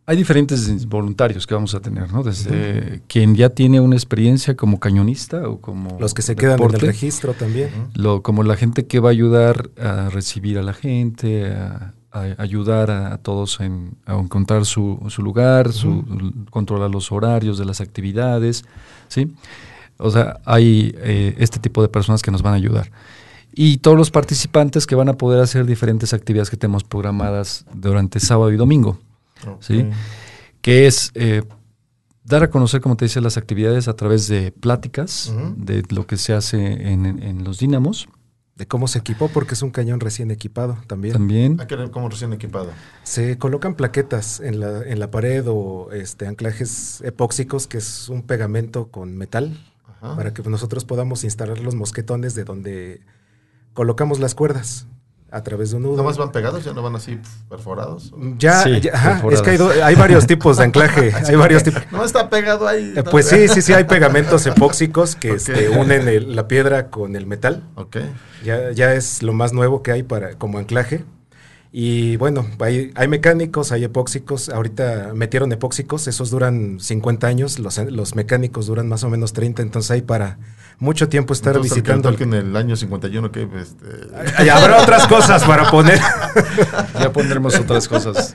[0.09, 2.22] Hay diferentes voluntarios que vamos a tener, ¿no?
[2.22, 6.74] Desde quien ya tiene una experiencia como cañonista o como Los que se quedan en
[6.74, 7.70] el registro también.
[7.94, 12.20] lo, como la gente que va a ayudar a recibir a la gente, a, a
[12.38, 16.05] ayudar a, a todos en, a encontrar su, su lugar, su,
[16.51, 18.64] controlar los horarios de las actividades,
[19.09, 19.32] ¿sí?
[19.99, 22.92] O sea, hay eh, este tipo de personas que nos van a ayudar.
[23.59, 28.20] Y todos los participantes que van a poder hacer diferentes actividades que tenemos programadas durante
[28.20, 28.98] sábado y domingo.
[29.61, 29.88] ¿sí?
[30.61, 31.42] que es eh,
[32.24, 36.16] dar a conocer, como te decía, las actividades a través de pláticas, de lo que
[36.16, 38.09] se hace en, en- en los dínamos
[38.57, 41.12] De cómo se equipó, porque es un cañón recién equipado también.
[41.14, 41.61] también.
[41.61, 42.70] Hay que ver cómo recién equipado.
[43.04, 48.22] Se colocan plaquetas en la, en la pared o este, anclajes epóxicos, que es un
[48.22, 49.57] pegamento con metal,
[50.00, 50.16] Ajá.
[50.16, 53.00] para que nosotros podamos instalar los mosquetones de donde
[53.77, 54.89] colocamos las cuerdas
[55.31, 55.93] a través de un nudo.
[55.93, 56.64] ¿Nada más van pegados?
[56.64, 57.18] ¿Ya no van así
[57.49, 58.12] perforados?
[58.39, 61.62] Ya, Sí, ya, ajá, es que hay, do- hay varios tipos de anclaje, hay varios
[61.62, 61.83] tipos.
[61.93, 62.95] No está pegado ahí.
[62.97, 66.89] Eh, no, Pues sí, sí, sí, hay pegamentos epóxicos que este, unen el- la piedra
[66.91, 67.62] con el metal.
[67.74, 67.99] Ok.
[68.45, 71.05] Ya, ya es lo más nuevo que hay para como anclaje.
[71.72, 74.49] Y bueno, hay, hay mecánicos, hay epóxicos.
[74.49, 79.61] Ahorita metieron epóxicos, esos duran 50 años, los, los mecánicos duran más o menos 30,
[79.61, 80.39] entonces hay para
[80.79, 82.11] mucho tiempo estar Entonces, el que visitando.
[82.12, 83.87] toque en el año 51, que este,
[84.37, 85.99] Ay, Habrá otras cosas para poner.
[87.01, 88.35] Ya pondremos otras cosas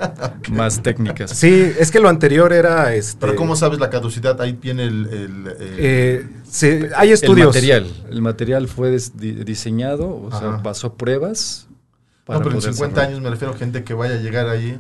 [0.52, 1.32] más técnicas.
[1.32, 3.18] Sí, es que lo anterior era este.
[3.20, 4.40] Pero ¿cómo sabes la caducidad?
[4.42, 5.06] Ahí tiene el...
[5.08, 7.56] el, el- Eh, Sí, hay estudios.
[7.56, 10.64] El material, el material fue diseñado, o sea, Ajá.
[10.64, 11.68] pasó pruebas.
[12.28, 13.08] No, pero en poder 50 desarrollar.
[13.10, 14.78] años me refiero a gente que vaya a llegar ahí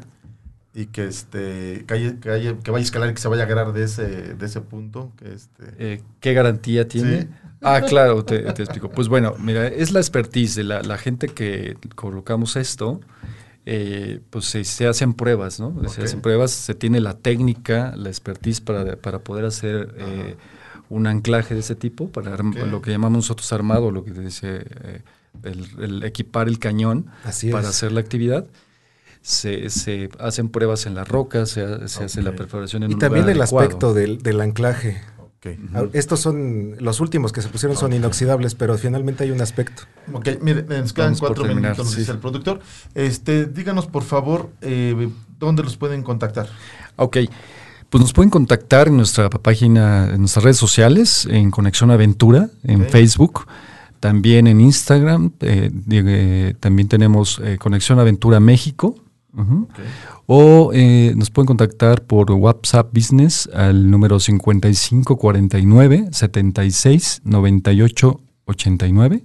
[0.74, 3.44] y que este que, haya- que, haya- que vaya a escalar y que se vaya
[3.44, 4.06] a agarrar de ese,
[4.36, 5.12] de ese punto.
[5.18, 7.22] Que este, Eh, ¿Qué garantía tiene?
[7.24, 7.28] Sí.
[7.62, 8.90] Ah, claro, te, te explico.
[8.90, 13.02] Pues bueno, mira, es la expertise de la, la gente que colocamos esto.
[13.66, 15.88] eh, pues se, se hacen pruebas, ¿no?
[15.88, 20.36] Se hacen pruebas, se tiene la técnica, la expertise para, para poder hacer eh,
[20.90, 22.68] un anclaje de ese tipo, para arm- Ok.
[22.72, 25.02] lo que llamamos nosotros armado, lo que dice eh,
[25.44, 28.48] el, el equipar el cañón Así para hacer la actividad.
[29.22, 33.00] Se, se hacen pruebas en la roca, se, se hace la perforación en Y un
[33.00, 33.68] también lugar el adecuado.
[33.68, 35.02] aspecto del, del anclaje.
[35.94, 39.84] Estos son, los últimos que se pusieron son inoxidables, pero finalmente hay un aspecto.
[40.14, 42.02] Ok, mire, nos quedan Vamos por cuatro terminar, minutos, nos sí.
[42.02, 42.60] dice el productor.
[42.94, 46.48] Este, díganos, por favor, eh, dónde los pueden contactar.
[46.98, 47.18] Ok,
[47.90, 52.84] pues nos pueden contactar en nuestra página, en nuestras redes sociales, en Conexión Aventura, en
[52.84, 52.90] Ok.
[52.90, 53.48] Facebook,
[54.00, 58.96] también en Instagram, eh, eh, también tenemos eh, Conexión Aventura México.
[60.26, 69.24] O eh, nos pueden contactar por WhatsApp Business al número 5549 76 98 89,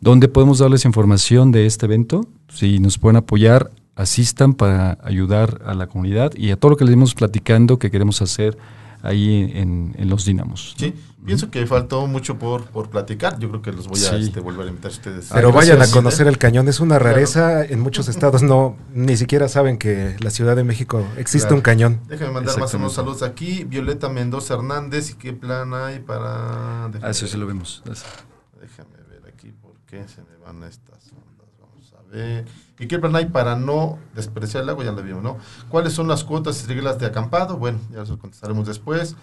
[0.00, 2.26] donde podemos darles información de este evento.
[2.48, 6.84] Si nos pueden apoyar, asistan para ayudar a la comunidad y a todo lo que
[6.84, 8.56] les dimos platicando que queremos hacer
[9.02, 10.74] ahí en, en los Dínamos.
[10.78, 10.94] Sí,
[11.24, 13.38] pienso que faltó mucho por, por platicar.
[13.38, 14.16] Yo creo que los voy a Sí.
[14.16, 15.30] este, volver a invitar a ustedes.
[15.32, 17.14] Pero vayan a conocer el cañón, es una Claro.
[17.14, 17.64] rareza.
[17.64, 21.56] En muchos estados no, ni siquiera saben que la Ciudad de México existe Claro.
[21.56, 22.00] un cañón.
[22.08, 23.64] Déjame mandar más unos saludos aquí.
[23.64, 25.10] Violeta Mendoza Hernández.
[25.10, 26.84] ¿Y qué plan hay para...?
[26.86, 27.82] Ah, déjame sí, lo vemos.
[27.84, 31.48] Déjame ver aquí por qué se me van estas ondas.
[31.60, 32.44] Vamos a ver.
[32.78, 34.84] ¿Y qué plan hay para no despreciar el agua?
[34.84, 35.38] Ya lo vimos, ¿no?
[35.68, 37.56] ¿Cuáles son las cuotas y reglas de acampado?
[37.56, 39.16] Bueno, ya los contestaremos después.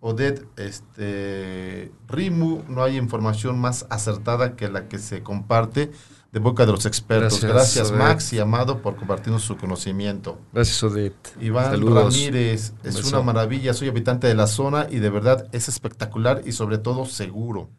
[0.00, 5.90] Odette, este, Rimu, no hay información más acertada que la que se comparte
[6.30, 7.40] de boca de los expertos.
[7.40, 7.92] Gracias, Gracias.
[7.92, 10.36] Max y Amado por compartirnos su conocimiento.
[10.52, 11.36] Gracias, Odette.
[11.40, 12.12] Iván Saludos.
[12.12, 16.52] Ramírez, es una maravilla, soy habitante de la zona y de verdad es espectacular y
[16.52, 17.70] sobre todo seguro.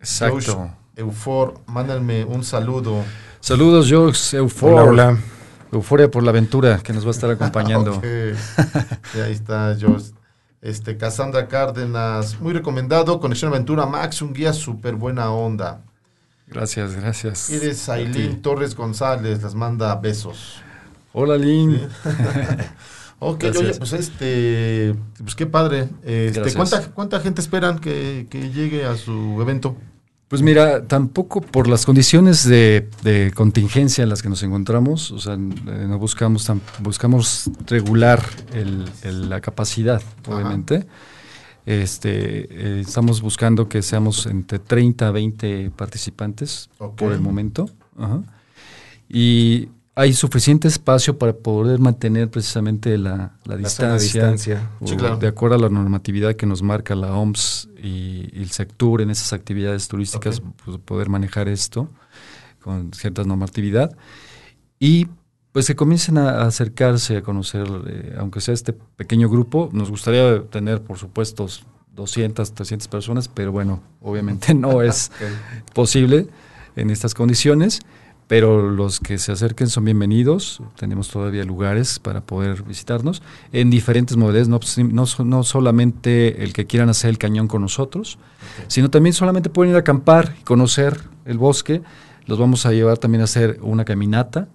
[0.00, 0.70] Exacto.
[0.96, 3.04] Eufor, mándame un saludo.
[3.46, 4.72] Saludos, George Eufor.
[4.72, 5.18] Hola, hola.
[5.70, 7.94] Euforia por la aventura que nos va a estar acompañando.
[7.94, 8.04] Ok.
[9.12, 10.06] Sí, ahí está, George.
[10.60, 13.20] Este, Cassandra Cárdenas, muy recomendado.
[13.20, 15.84] Conexión Aventura Max, un guía súper buena onda.
[16.48, 17.48] Gracias, gracias.
[17.50, 18.00] Iris A ti.
[18.00, 20.60] Ailín Torres González, les manda besos.
[21.12, 21.80] Hola, Lynn.
[23.18, 25.88] Ok, oye, pues este, pues qué padre.
[26.02, 26.52] Este.
[26.52, 29.74] ¿cuánta, ¿Cuánta gente esperan que, que llegue a su evento?
[30.28, 35.20] Pues mira, tampoco por las condiciones de, de contingencia en las que nos encontramos, o
[35.20, 38.20] sea, eh, no buscamos tan- buscamos regular
[38.52, 40.34] el- el- la capacidad, Ajá.
[40.34, 40.86] obviamente.
[41.64, 47.68] Este, eh, estamos buscando que seamos entre 30 a 20 participantes por el momento.
[47.98, 48.22] Ajá.
[49.08, 49.68] Y
[49.98, 54.70] hay suficiente espacio para poder mantener precisamente la, la La distancia, distancia.
[54.78, 55.16] o Sí, claro.
[55.16, 59.08] de acuerdo a la normatividad que nos marca la OMS y, y el sector en
[59.10, 61.88] esas actividades turísticas, pues, poder manejar esto
[62.60, 63.96] con cierta normatividad.
[64.78, 65.08] Y
[65.52, 69.88] pues que comiencen a, a acercarse a conocer, eh, aunque sea este pequeño grupo, nos
[69.88, 71.46] gustaría tener, por supuesto,
[71.94, 75.10] 200, 300 personas, pero bueno, obviamente no es
[75.72, 76.28] posible
[76.76, 77.80] en estas condiciones,
[78.28, 83.22] pero los que se acerquen son bienvenidos, tenemos todavía lugares para poder visitarnos
[83.52, 84.58] en diferentes modalidades, no,
[84.92, 88.18] no, so- no solamente el que quieran hacer el cañón con nosotros,
[88.68, 91.82] sino también solamente pueden ir a acampar y conocer el bosque,
[92.26, 94.48] los vamos a llevar también a hacer una caminata,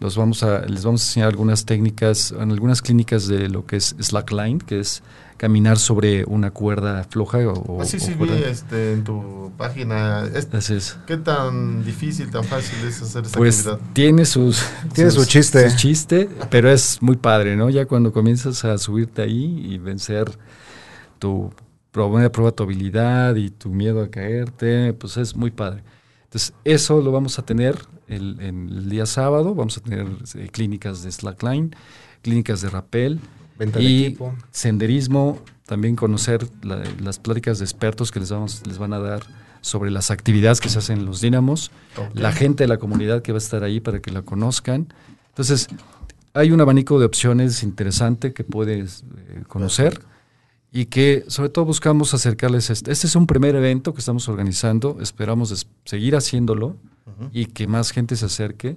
[0.00, 3.76] los vamos a, les vamos a enseñar algunas técnicas, en algunas clínicas de lo que
[3.76, 5.02] es slackline, que es
[5.36, 8.48] caminar sobre una cuerda floja o, Ah, sí, o sí, vi cuerda.
[8.48, 10.24] este, en tu página.
[10.24, 10.98] Es- Así es.
[11.06, 13.92] ¿Qué tan difícil, tan fácil es hacer esta Pues actividad?
[13.92, 14.62] tiene sus
[14.94, 15.70] Tiene su chiste.
[15.70, 17.68] su chiste, pero es muy padre, ¿no?
[17.70, 20.30] Ya cuando comienzas a subirte ahí y vencer
[21.18, 21.52] tu
[21.92, 25.82] prueba, prueba tu habilidad y tu miedo a caerte, pues es muy padre.
[26.24, 27.78] Entonces, eso lo vamos a tener
[28.08, 31.74] el, en el día sábado, vamos a tener eh, clínicas de slackline,
[32.22, 33.20] clínicas de rappel
[33.58, 34.34] Venta de y equipo.
[34.50, 39.22] senderismo, también conocer la- las pláticas de expertos que les, vamos, les van a dar
[39.60, 41.70] sobre las actividades que se hacen en los dínamos,
[42.14, 44.92] la gente de la comunidad que va a estar ahí para que la conozcan.
[45.30, 45.66] Entonces,
[46.34, 50.00] hay un abanico de opciones interesante que puedes eh, conocer
[50.76, 52.68] y que sobre todo buscamos acercarles.
[52.68, 56.76] Este, este es un primer evento que estamos organizando, esperamos seguir haciéndolo
[57.32, 58.76] y que más gente se acerque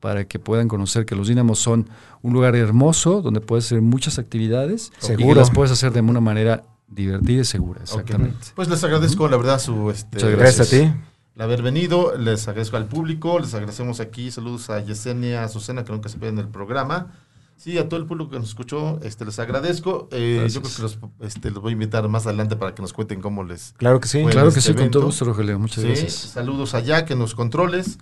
[0.00, 1.88] para que puedan conocer que los Dínamos son
[2.22, 5.38] un lugar hermoso donde puedes hacer muchas actividades y que Seguro.
[5.38, 8.48] las puedes hacer de una manera divertida y segura, exactamente.
[8.56, 9.88] Pues les agradezco, la verdad, su...
[9.90, 10.92] Este, Muchas Gracias a ti.
[11.36, 15.84] el haber venido, les agradezco al público, les agradecemos aquí, saludos a Yesenia, a Azucena,
[15.84, 17.12] que nunca se ve en el programa.
[17.56, 20.08] Sí, a todo el público que nos escuchó, este, les agradezco.
[20.12, 22.92] Eh, yo creo que los, este, los voy a invitar más adelante para que nos
[22.92, 23.72] cuenten cómo les...
[23.78, 24.22] Claro que sí.
[24.30, 25.06] Claro que este sí, con todo evento.
[25.06, 25.58] gusto, Rogelio.
[25.58, 26.12] Muchas Sí, gracias.
[26.12, 27.98] Saludos a Jack en los controles.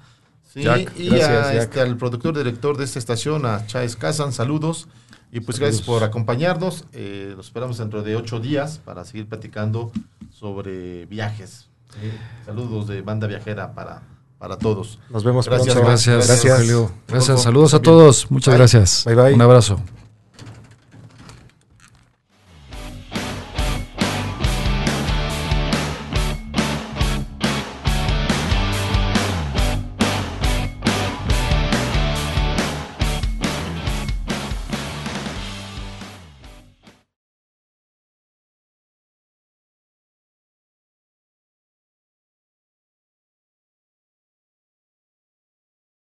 [0.53, 1.63] Sí, Jack, y gracias, a, Jack.
[1.65, 4.89] este, al productor director de esta estación, a Chávez Casan, saludos.
[5.33, 6.85] Y pues gracias por acompañarnos.
[6.93, 9.91] Eh, los esperamos dentro de ocho días para seguir platicando
[10.31, 11.69] sobre viajes.
[11.91, 12.11] Sí,
[12.45, 14.03] Saludos de banda viajera para,
[14.39, 14.99] para todos.
[15.11, 15.89] Nos vemos Gracias, pronto.
[15.89, 16.45] Gracias, Gracias.
[16.45, 16.91] Gracias.
[17.09, 18.31] Rodolfo, Saludos a todos.
[18.31, 18.59] Muchas Bye.
[18.59, 19.05] gracias.
[19.05, 19.35] Bye, bye.
[19.35, 19.79] Un abrazo.